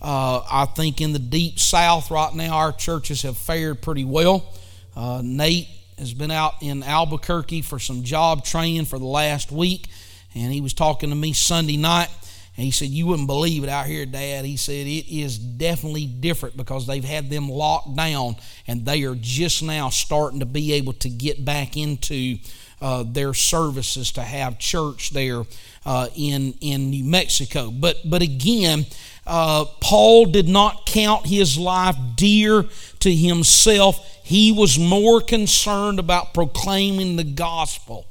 [0.00, 4.52] uh, I think in the deep South right now, our churches have fared pretty well.
[4.94, 9.88] Uh, Nate has been out in Albuquerque for some job training for the last week,
[10.34, 12.08] and he was talking to me Sunday night.
[12.56, 14.44] And he said, You wouldn't believe it out here, Dad.
[14.44, 19.14] He said, It is definitely different because they've had them locked down and they are
[19.14, 22.38] just now starting to be able to get back into
[22.80, 25.44] uh, their services to have church there
[25.84, 27.70] uh, in, in New Mexico.
[27.70, 28.86] But, but again,
[29.26, 32.64] uh, Paul did not count his life dear
[33.00, 33.98] to himself.
[34.22, 38.06] He was more concerned about proclaiming the gospel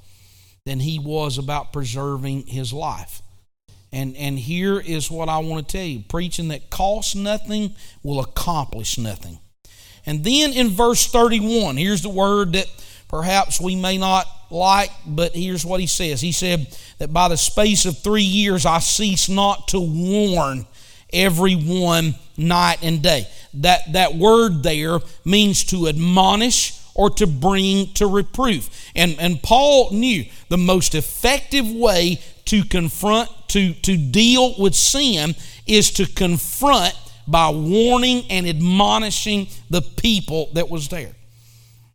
[0.66, 3.22] than he was about preserving his life.
[3.96, 8.20] And, and here is what I want to tell you preaching that costs nothing will
[8.20, 9.40] accomplish nothing.
[10.06, 12.68] And then in verse 31, here's the word that
[13.08, 16.20] perhaps we may not like, but here's what he says.
[16.20, 20.68] He said that by the space of three years I cease not to warn
[21.14, 23.30] everyone night and day.
[23.54, 28.92] That, that word there means to admonish or to bring to reproof.
[28.94, 35.36] And, and Paul knew the most effective way to confront, to, to deal with sin
[35.66, 36.94] is to confront
[37.28, 41.14] by warning and admonishing the people that was there.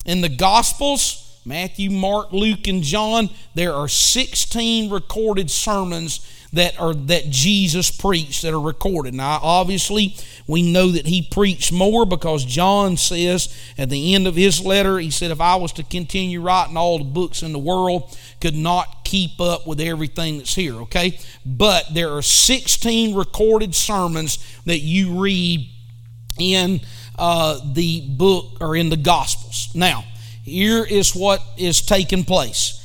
[0.04, 6.94] In the Gospels, Matthew, Mark, Luke, and John, there are 16 recorded sermons that are
[6.94, 9.14] that Jesus preached that are recorded.
[9.14, 14.34] Now, obviously, we know that he preached more because John says at the end of
[14.34, 17.58] his letter, he said, "If I was to continue writing all the books in the
[17.58, 23.74] world, could not keep up with everything that's here." Okay, but there are 16 recorded
[23.74, 25.68] sermons that you read
[26.38, 26.80] in
[27.16, 29.68] uh, the book or in the Gospels.
[29.74, 30.04] Now,
[30.42, 32.79] here is what is taking place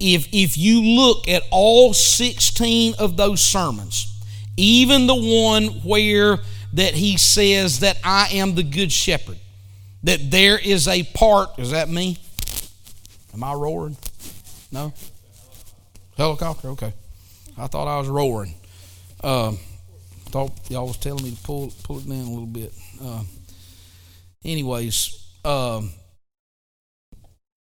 [0.00, 4.14] if, if you look at all 16 of those sermons,
[4.56, 6.38] even the one where
[6.74, 9.38] that he says that I am the good shepherd,
[10.02, 12.18] that there is a part, is that me?
[13.34, 13.96] Am I roaring?
[14.70, 14.92] No?
[16.16, 16.68] Helicopter?
[16.68, 16.92] Okay.
[17.56, 18.54] I thought I was roaring.
[19.22, 19.52] Uh,
[20.30, 22.72] thought y'all was telling me to pull pull it down a little bit.
[23.02, 23.22] Uh,
[24.44, 25.90] anyways, um,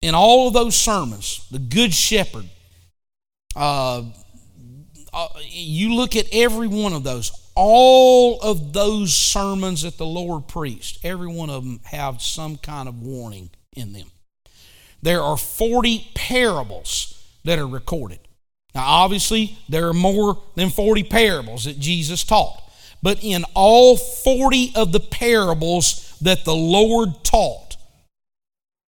[0.02, 2.44] in all of those sermons, the Good Shepherd,
[3.54, 4.04] uh,
[5.12, 10.46] uh, you look at every one of those, all of those sermons that the Lord
[10.46, 14.10] preached, every one of them have some kind of warning in them.
[15.02, 18.18] There are 40 parables that are recorded.
[18.74, 22.62] Now, obviously, there are more than 40 parables that Jesus taught.
[23.02, 27.65] But in all 40 of the parables that the Lord taught,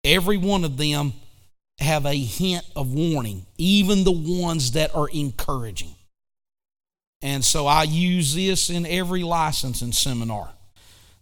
[0.08, 1.12] Every one of them
[1.78, 5.94] have a hint of warning, even the ones that are encouraging.
[7.20, 10.50] And so I use this in every licensing seminar.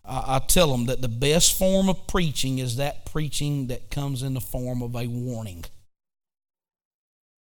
[0.08, 4.34] I, tell them that the best form of preaching is that preaching that comes in
[4.34, 5.64] the form of a warning.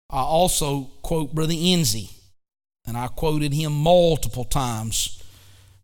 [0.09, 2.11] I also quote Brother Enzi,
[2.87, 5.23] and I quoted him multiple times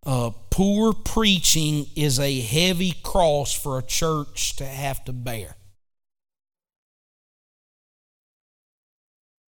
[0.06, 5.56] uh, poor preaching is a heavy cross for a church to have to bear.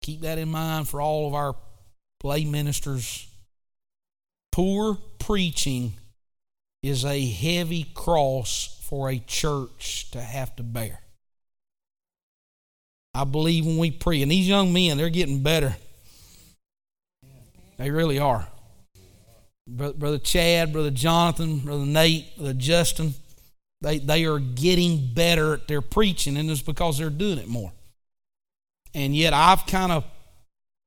[0.02, 1.54] Keep that in mind for all of our
[2.24, 3.28] lay ministers.
[4.50, 5.92] Poor preaching
[6.82, 10.98] is a heavy cross for a church to have to bear.
[13.14, 15.76] I believe when we pray, and these young men, they're getting better.
[17.76, 18.48] They really are.
[19.66, 23.14] Brother Chad, Brother Jonathan, Brother Nate, Brother Justin,
[23.80, 27.72] they, they are getting better at their preaching, and it's because they're doing it more.
[28.94, 30.04] And yet I've kind of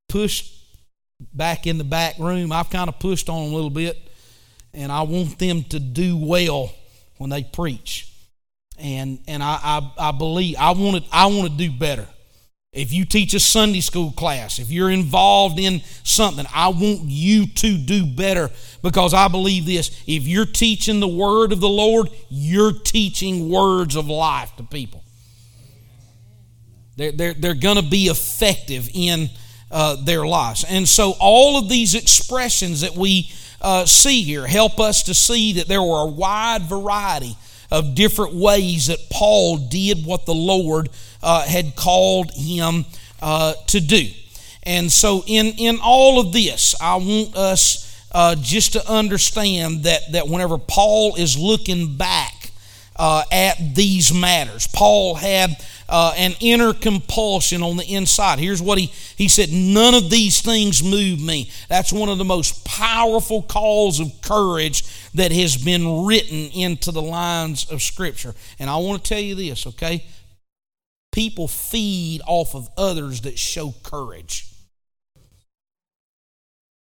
[0.07, 0.55] pushed
[1.33, 3.97] back in the back room, I've kind of pushed on them a little bit,
[4.73, 6.73] and I want them to do well
[7.17, 8.11] when they preach.
[8.77, 12.07] And and I, I, I believe I want to I want to do better.
[12.71, 17.47] If you teach a Sunday school class, if you're involved in something, I want you
[17.47, 18.51] to do better
[18.83, 19.89] because I believe this.
[20.05, 25.03] If you're teaching the word of the Lord, you're teaching words of life to people.
[26.95, 29.29] They're, they're, they're going to be effective in
[29.71, 30.63] uh, their lives.
[30.67, 35.53] And so, all of these expressions that we uh, see here help us to see
[35.53, 37.35] that there were a wide variety
[37.71, 40.89] of different ways that Paul did what the Lord
[41.21, 42.85] uh, had called him
[43.21, 44.07] uh, to do.
[44.63, 50.11] And so, in, in all of this, I want us uh, just to understand that,
[50.11, 52.51] that whenever Paul is looking back
[52.95, 55.55] uh, at these matters, Paul had
[55.89, 58.39] uh, an inner compulsion on the inside.
[58.39, 61.51] Here's what he, he said None of these things move me.
[61.67, 64.83] That's one of the most powerful calls of courage
[65.13, 68.33] that has been written into the lines of Scripture.
[68.59, 70.05] And I want to tell you this, okay?
[71.11, 74.47] People feed off of others that show courage.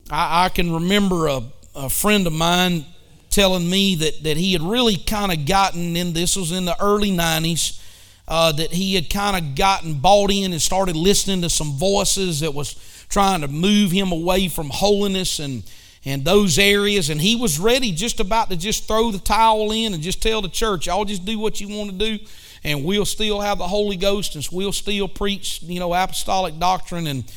[0.10, 1.42] I, I can remember a,
[1.76, 2.86] a friend of mine
[3.30, 6.82] telling me that, that he had really kind of gotten in, this was in the
[6.82, 7.82] early 90s,
[8.28, 12.40] uh, that he had kind of gotten bought in and started listening to some voices
[12.40, 12.76] that was
[13.10, 15.64] trying to move him away from holiness and,
[16.04, 17.10] and those areas.
[17.10, 20.42] And he was ready, just about to just throw the towel in and just tell
[20.42, 22.26] the church, y'all just do what you want to do
[22.66, 27.08] and we'll still have the Holy Ghost and we'll still preach, you know, apostolic doctrine
[27.08, 27.32] and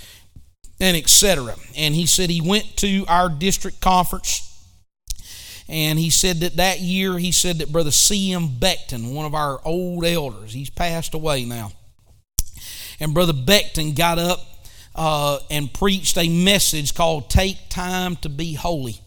[0.80, 1.55] and etc.
[1.76, 4.47] And he said he went to our district conference
[5.68, 8.48] and he said that that year he said that brother C.M.
[8.48, 11.72] Beckton, one of our old elders, he's passed away now.
[13.00, 14.40] And brother Beckton got up
[14.94, 19.00] uh, and preached a message called "Take Time to Be Holy,"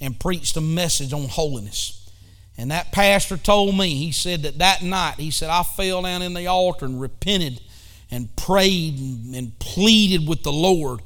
[0.00, 1.96] and preached a message on holiness.
[2.60, 6.20] And that pastor told me, he said that that night, he said, I fell down
[6.20, 7.58] in the altar and repented
[8.10, 11.00] and prayed and, and pleaded with the Lord.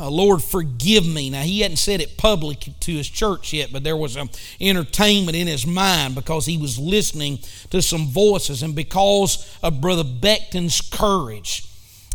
[0.00, 1.28] Uh, Lord, forgive me.
[1.28, 5.36] Now, he hadn't said it public to his church yet, but there was some entertainment
[5.36, 7.38] in his mind because he was listening
[7.68, 8.62] to some voices.
[8.62, 11.66] And because of Brother Beckton's courage,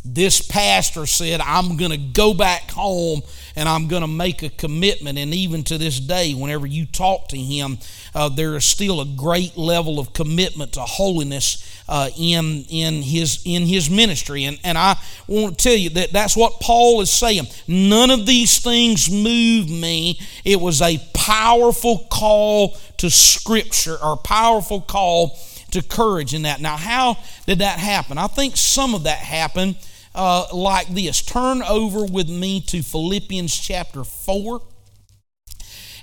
[0.03, 3.21] this pastor said, I'm going to go back home
[3.56, 5.18] and I'm going to make a commitment.
[5.18, 7.78] And even to this day, whenever you talk to him,
[8.14, 13.41] uh, there is still a great level of commitment to holiness uh, in in his
[13.45, 14.45] in his ministry.
[14.45, 14.97] And and I
[15.28, 17.47] want to tell you that that's what Paul is saying.
[17.68, 20.20] None of these things move me.
[20.43, 25.38] It was a powerful call to Scripture or powerful call
[25.72, 26.62] to courage in that.
[26.62, 28.18] Now, how did that happen?
[28.18, 29.76] I think some of that happened
[30.16, 31.22] uh, like this.
[31.22, 34.61] Turn over with me to Philippians chapter 4.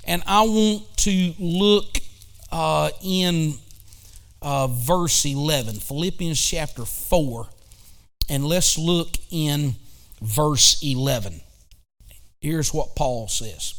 [0.05, 1.99] And I want to look
[2.51, 3.55] uh, in
[4.43, 5.77] uh, verse 11.
[5.77, 7.49] Philippians chapter 4.
[8.29, 9.75] And let's look in
[10.21, 11.41] verse 11.
[12.41, 13.75] Here's what Paul says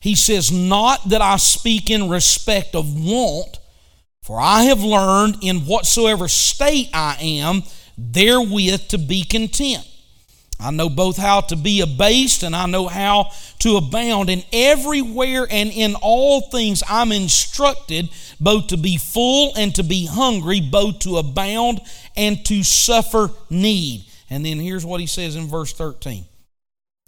[0.00, 3.58] He says, Not that I speak in respect of want,
[4.22, 7.62] for I have learned in whatsoever state I am
[7.96, 9.86] therewith to be content.
[10.60, 13.30] I know both how to be abased and I know how
[13.60, 14.30] to abound.
[14.30, 18.08] And everywhere and in all things I'm instructed
[18.40, 21.80] both to be full and to be hungry, both to abound
[22.16, 24.04] and to suffer need.
[24.30, 26.24] And then here's what he says in verse 13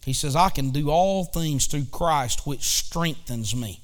[0.04, 3.80] He says, I can do all things through Christ which strengthens me.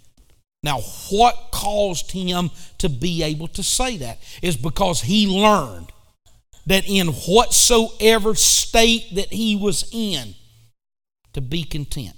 [0.64, 0.80] Now,
[1.10, 5.90] what caused him to be able to say that is because he learned
[6.66, 10.34] that in whatsoever state that he was in,
[11.32, 12.16] to be content.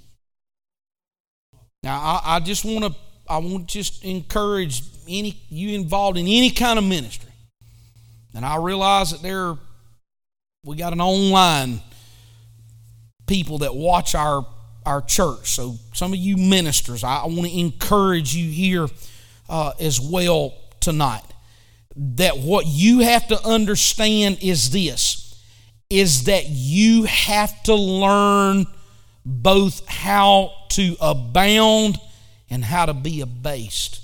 [1.83, 2.95] Now, I, I just want to
[3.27, 7.31] I want to just encourage any you involved in any kind of ministry.
[8.35, 9.55] And I realize that there
[10.63, 11.81] we got an online
[13.27, 14.45] people that watch our
[14.85, 15.51] our church.
[15.51, 18.87] So some of you ministers, I, want to encourage you here
[19.49, 21.23] uh, as well tonight
[21.95, 25.21] that what you have to understand is this
[25.89, 28.65] is that you have to learn
[29.23, 31.97] both how to abound
[32.49, 34.01] and how to be abased.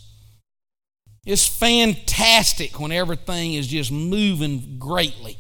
[1.26, 5.38] It's fantastic when everything is just moving greatly.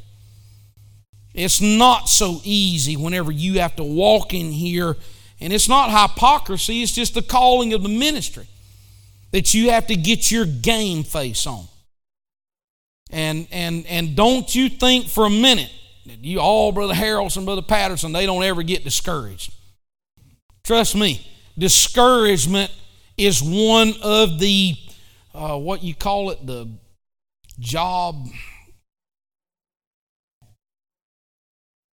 [1.34, 4.98] It's not so easy whenever you have to walk in here,
[5.40, 8.48] and it's not hypocrisy, it's just the calling of the ministry
[9.32, 11.66] that you have to get your game face on.
[13.12, 15.72] And, and, and don't you think for a minute
[16.06, 19.54] that you all, Brother Harrelson, Brother Patterson, they don't ever get discouraged.
[20.64, 22.72] Trust me, discouragement
[23.18, 24.76] is one of the,
[25.34, 26.70] uh, what you call it, the
[27.60, 28.28] job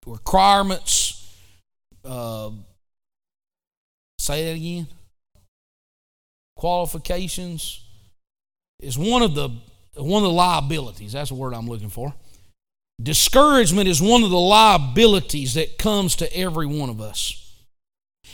[0.07, 1.14] requirements.
[2.05, 2.51] Uh,
[4.19, 4.87] say that again.
[6.57, 7.85] Qualifications
[8.81, 9.51] is one of the
[9.99, 11.12] one of the liabilities.
[11.12, 12.14] That's the word I'm looking for.
[13.01, 17.55] Discouragement is one of the liabilities that comes to every one of us.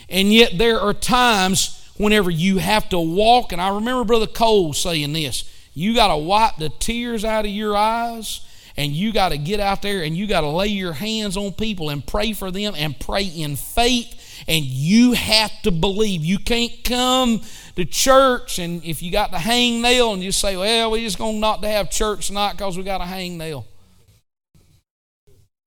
[0.09, 4.73] And yet there are times whenever you have to walk, and I remember Brother Cole
[4.73, 8.41] saying this you got to wipe the tears out of your eyes
[8.77, 11.51] and you got to get out there and you got to lay your hands on
[11.51, 16.39] people and pray for them and pray in faith and you have to believe you
[16.39, 17.41] can't come
[17.75, 21.17] to church and if you got the hang nail and you say, well, we're just
[21.17, 23.65] going not to have church tonight because we got a hang nail.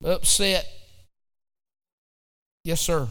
[0.03, 0.67] Upset.
[2.65, 3.09] Yes, sir.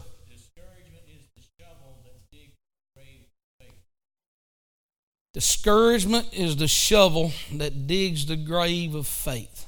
[5.34, 9.66] Discouragement is the shovel that digs the grave of faith.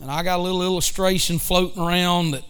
[0.00, 2.44] And I got a little illustration floating around that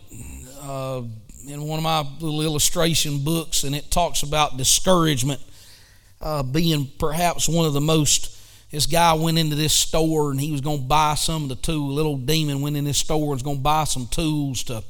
[0.63, 1.03] uh,
[1.51, 5.41] in one of my little illustration books, and it talks about discouragement
[6.21, 8.37] uh, being perhaps one of the most.
[8.71, 11.57] This guy went into this store and he was going to buy some of the
[11.57, 11.93] tools.
[11.93, 14.85] Little demon went in this store and was going to buy some tools to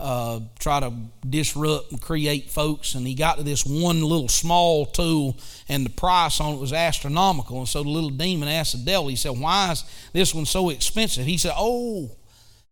[0.00, 0.92] uh, try to
[1.28, 2.94] disrupt and create folks.
[2.94, 5.38] And he got to this one little small tool,
[5.68, 7.58] and the price on it was astronomical.
[7.58, 10.70] And so the little demon asked the devil, he said, Why is this one so
[10.70, 11.26] expensive?
[11.26, 12.10] He said, Oh,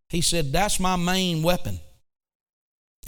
[0.09, 1.79] he said, That's my main weapon.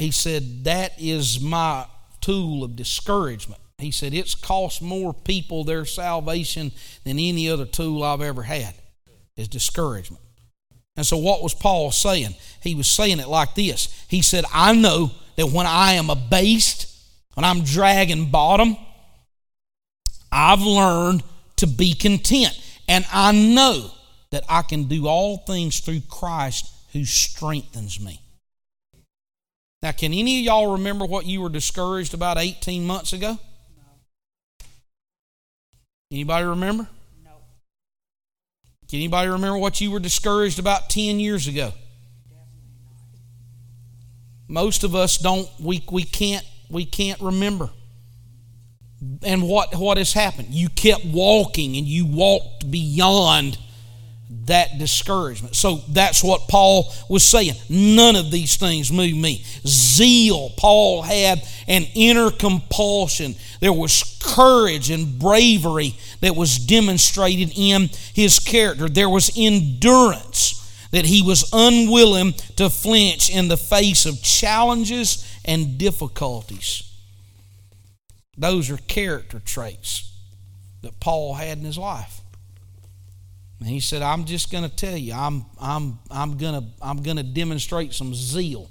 [0.00, 1.84] He said, That is my
[2.22, 3.60] tool of discouragement.
[3.76, 6.72] He said, It's cost more people their salvation
[7.04, 8.72] than any other tool I've ever had,
[9.36, 10.22] is discouragement.
[10.96, 12.34] And so, what was Paul saying?
[12.62, 16.86] He was saying it like this He said, I know that when I am abased,
[17.34, 18.78] when I'm dragging bottom,
[20.32, 21.22] I've learned
[21.56, 22.58] to be content.
[22.88, 23.90] And I know
[24.30, 28.22] that I can do all things through Christ who strengthens me.
[29.82, 33.38] Now, can any of y'all remember what you were discouraged about 18 months ago?
[33.76, 34.66] No.
[36.12, 36.86] Anybody remember?
[37.24, 37.30] No.
[38.88, 41.72] Can anybody remember what you were discouraged about 10 years ago?
[44.48, 47.70] Most of us don't we, we can't we can't remember.
[49.22, 50.48] And what what has happened?
[50.50, 53.58] You kept walking and you walked beyond
[54.46, 55.56] that discouragement.
[55.56, 57.54] So that's what Paul was saying.
[57.68, 59.44] None of these things move me.
[59.66, 63.34] Zeal, Paul had an inner compulsion.
[63.60, 68.88] There was courage and bravery that was demonstrated in his character.
[68.88, 70.56] There was endurance
[70.92, 76.82] that he was unwilling to flinch in the face of challenges and difficulties.
[78.36, 80.12] Those are character traits
[80.82, 82.19] that Paul had in his life.
[83.60, 87.02] And he said, I'm just going to tell you, I'm, I'm, I'm going to I'm
[87.02, 88.70] to demonstrate some zeal.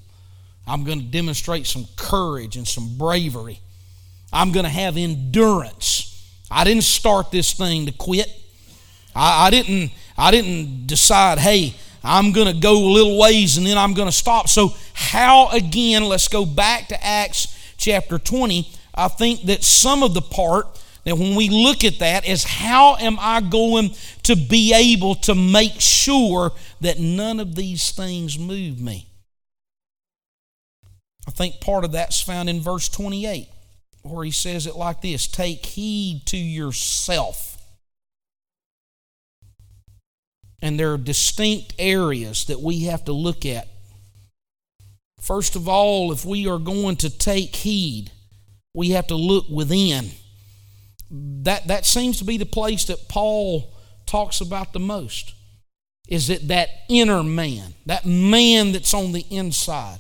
[0.67, 3.59] I'm going to demonstrate some courage and some bravery.
[4.33, 6.05] I'm going to have endurance.
[6.51, 8.27] I didn't start this thing to quit.
[9.15, 13.65] I, I didn't, I didn't decide, hey, I'm going to go a little ways and
[13.65, 14.47] then I'm going to stop.
[14.47, 18.71] So, how again, let's go back to Acts chapter 20.
[18.95, 22.95] I think that some of the part that when we look at that is how
[22.97, 23.91] am I going
[24.29, 26.51] to be able to make sure
[26.81, 29.07] that none of these things move me?
[31.27, 33.47] I think part of that's found in verse 28,
[34.03, 37.57] where he says it like this Take heed to yourself.
[40.61, 43.67] And there are distinct areas that we have to look at.
[45.21, 48.11] First of all, if we are going to take heed,
[48.73, 50.09] we have to look within
[51.11, 53.73] that, that seems to be the place that Paul
[54.09, 55.33] talks about the most.
[56.07, 59.99] Is it that inner man, that man that's on the inside?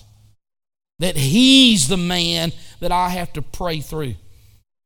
[0.97, 4.15] That he's the man that I have to pray through.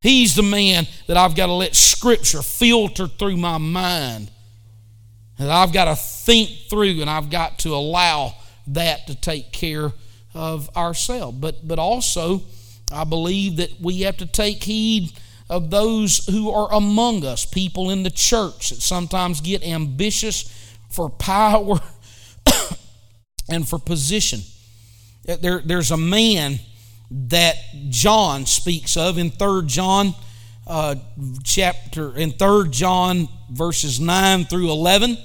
[0.02, 4.30] He's the man that I've got to let Scripture filter through my mind.
[5.40, 8.36] And I've got to think through and I've got to allow
[8.68, 9.94] that to take care
[10.34, 11.38] of ourselves.
[11.40, 12.42] But, but also,
[12.92, 15.14] I believe that we have to take heed
[15.50, 20.44] of those who are among us, people in the church that sometimes get ambitious
[20.90, 21.80] for power
[23.50, 24.42] and for position.
[25.26, 26.60] There, there's a man
[27.12, 27.56] that
[27.90, 30.14] John speaks of in 3 John
[30.66, 30.96] uh,
[31.44, 35.18] chapter, in 3 John verses 9 through 11.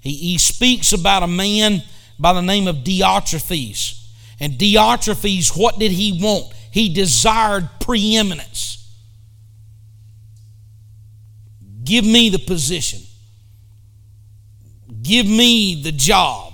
[0.00, 1.82] He, he speaks about a man
[2.18, 3.98] by the name of Diotrephes.
[4.40, 6.52] And Diotrephes, what did he want?
[6.70, 8.81] He desired preeminence.
[11.82, 13.00] Give me the position.
[15.02, 16.52] Give me the job.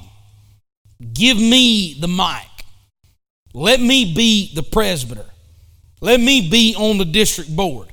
[1.12, 2.46] Give me the mic.
[3.52, 5.26] Let me be the presbyter.
[6.00, 7.88] Let me be on the district board.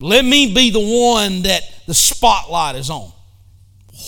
[0.00, 3.12] Let me be the one that the spotlight is on.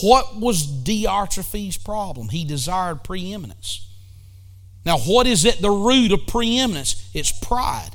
[0.03, 2.29] What was Diotrephes' problem?
[2.29, 3.87] He desired preeminence.
[4.85, 7.11] Now, what is at the root of preeminence?
[7.15, 7.91] It's pride.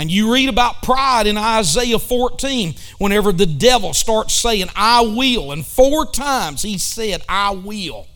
[0.00, 5.52] And you read about pride in Isaiah 14 whenever the devil starts saying, I will.
[5.52, 8.06] And four times he said, I will.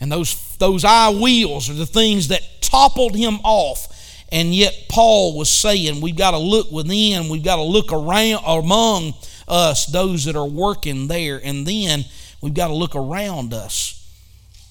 [0.00, 3.92] And those, those I wills are the things that toppled him off.
[4.30, 8.44] And yet Paul was saying, we've got to look within, we've got to look around
[8.46, 9.14] among
[9.48, 11.40] us, those that are working there.
[11.42, 12.04] And then
[12.40, 13.96] we've got to look around us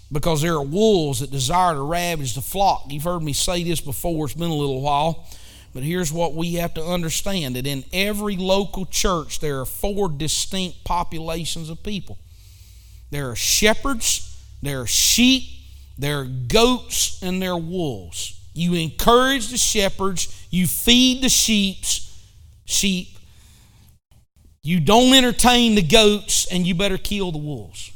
[0.10, 2.86] because there are wolves that desire to ravage the flock.
[2.88, 5.28] You've heard me say this before, it's been a little while.
[5.76, 10.08] But here's what we have to understand that in every local church, there are four
[10.08, 12.18] distinct populations of people
[13.12, 15.44] there are shepherds, there are sheep,
[15.98, 18.40] There are goats and there are wolves.
[18.54, 22.26] You encourage the shepherds, you feed the sheep's
[22.66, 23.18] sheep.
[24.64, 27.92] You don't entertain the goats, and you better kill the wolves.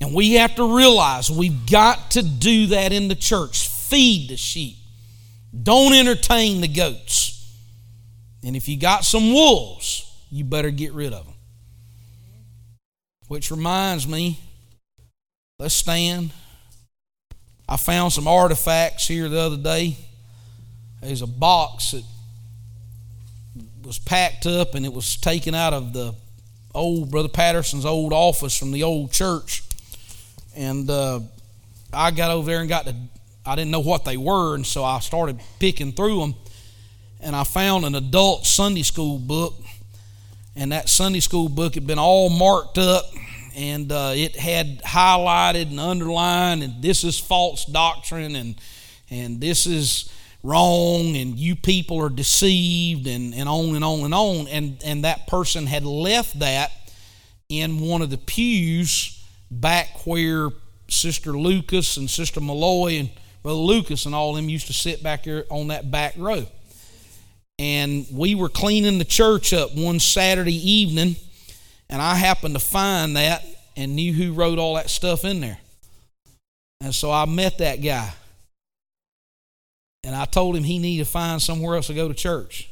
[0.00, 3.68] And we have to realize we've got to do that in the church.
[3.68, 4.76] Feed the sheep.
[5.62, 7.34] Don't entertain the goats.
[8.44, 11.34] And if you got some wolves, you better get rid of them.
[13.28, 14.38] Which reminds me,
[15.58, 16.30] let's stand.
[17.68, 19.96] I found some artifacts here the other day.
[21.02, 22.04] There's a box that
[23.84, 26.14] was packed up and it was taken out of the
[26.74, 29.62] old Brother Patterson's old office from the old church.
[30.56, 31.20] And uh,
[31.92, 32.94] I got over there and got to,
[33.48, 36.34] I didn't know what they were, and so I started picking through them.
[37.20, 39.54] And I found an adult Sunday school book.
[40.54, 43.04] And that Sunday school book had been all marked up
[43.58, 48.54] and uh, it had highlighted and underlined, and this is false doctrine, and
[49.10, 50.12] and this is
[50.44, 54.46] wrong, and you people are deceived, and, and on and on and on.
[54.46, 56.70] And and that person had left that
[57.48, 59.20] in one of the pews
[59.50, 60.50] back where
[60.88, 63.10] Sister Lucas and Sister Malloy and
[63.42, 66.46] Brother Lucas and all them used to sit back there on that back row.
[67.58, 71.16] And we were cleaning the church up one Saturday evening
[71.90, 73.44] and I happened to find that
[73.76, 75.58] and knew who wrote all that stuff in there.
[76.80, 78.12] And so I met that guy.
[80.04, 82.70] And I told him he needed to find somewhere else to go to church.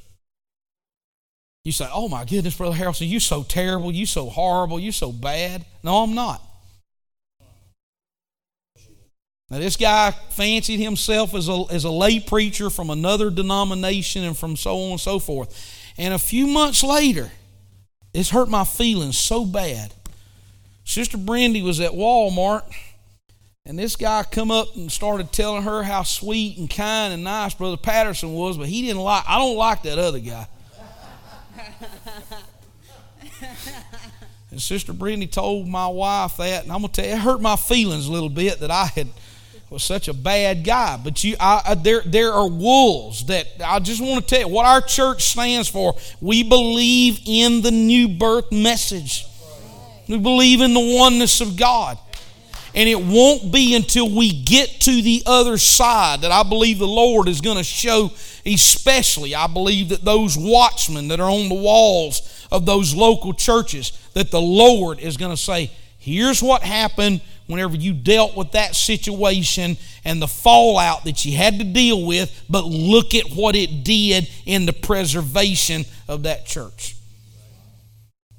[1.64, 5.10] You say, oh my goodness, Brother Harrelson, you so terrible, you so horrible, you so
[5.10, 5.64] bad.
[5.82, 6.40] No, I'm not.
[9.49, 14.36] Now, this guy fancied himself as a, as a lay preacher from another denomination and
[14.36, 15.94] from so on and so forth.
[15.97, 17.30] And a few months later,
[18.12, 19.94] it's hurt my feelings so bad.
[20.84, 22.62] Sister Brandy was at Walmart,
[23.64, 27.55] and this guy come up and started telling her how sweet and kind and nice
[27.55, 29.24] Brother Patterson was, but he didn't like.
[29.28, 30.47] I don't like that other guy.
[34.51, 37.57] and Sister Brandy told my wife that, and I'm gonna tell you, it hurt my
[37.57, 39.09] feelings a little bit that I had
[39.70, 40.96] was such a bad guy.
[41.02, 44.54] But you, I, I, there, there are wolves that I just want to tell you
[44.54, 45.96] what our church stands for.
[46.20, 49.26] We believe in the new birth message.
[50.08, 51.98] We believe in the oneness of God.
[52.74, 56.86] And it won't be until we get to the other side that I believe the
[56.86, 58.12] Lord is going to show,
[58.44, 63.92] especially, I believe that those watchmen that are on the walls of those local churches,
[64.12, 68.74] that the Lord is going to say, here's what happened whenever you dealt with that
[68.74, 73.84] situation and the fallout that you had to deal with, but look at what it
[73.84, 76.97] did in the preservation of that church.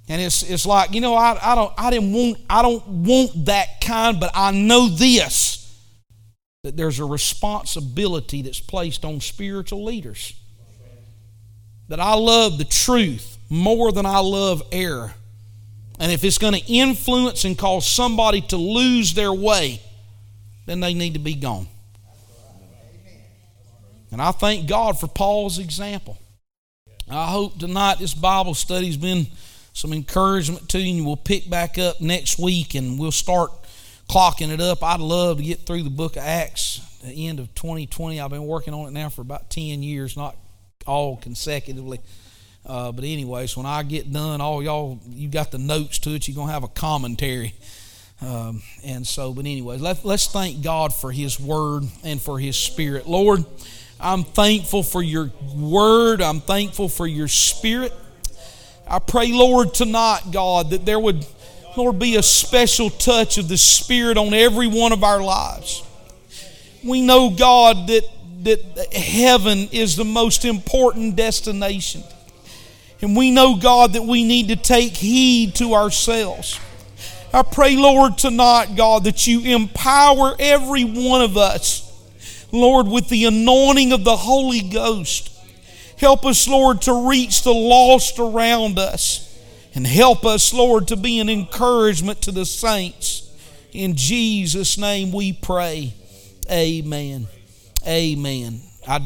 [0.09, 3.45] And it's, it's like, you know, I, I don't I didn't want I don't want
[3.45, 5.57] that kind, but I know this
[6.63, 10.33] that there's a responsibility that's placed on spiritual leaders.
[11.89, 15.13] That I love the truth more than I love error.
[15.99, 19.81] And if it's going to influence and cause somebody to lose their way,
[20.65, 21.67] then they need to be gone.
[24.11, 26.17] And I thank God for Paul's example.
[27.09, 29.27] I hope tonight this Bible study's been
[29.73, 30.97] some encouragement to you.
[30.97, 33.51] And we'll pick back up next week and we'll start
[34.09, 34.83] clocking it up.
[34.83, 38.19] I'd love to get through the book of Acts at the end of 2020.
[38.19, 40.35] I've been working on it now for about 10 years, not
[40.85, 41.99] all consecutively.
[42.67, 46.27] Uh, but anyways, when I get done, all y'all, you got the notes to it.
[46.27, 47.53] You're gonna have a commentary.
[48.21, 52.57] Um, and so, but anyways, let, let's thank God for His Word and for His
[52.57, 53.07] Spirit.
[53.07, 53.45] Lord,
[54.01, 56.21] I'm thankful for Your Word.
[56.21, 57.93] I'm thankful for Your Spirit.
[58.85, 61.25] I pray, Lord, tonight, God, that there would,
[61.77, 65.83] Lord, be a special touch of the Spirit on every one of our lives.
[66.83, 68.03] We know, God, that
[68.43, 72.03] that heaven is the most important destination.
[73.01, 76.59] And we know, God, that we need to take heed to ourselves.
[77.33, 81.83] I pray, Lord, tonight, God, that you empower every one of us,
[82.51, 85.31] Lord, with the anointing of the Holy Ghost.
[85.97, 89.23] Help us, Lord, to reach the lost around us.
[89.75, 93.31] And help us, Lord, to be an encouragement to the saints.
[93.73, 95.93] In Jesus' name we pray.
[96.49, 97.27] Amen.
[97.85, 98.66] Amen.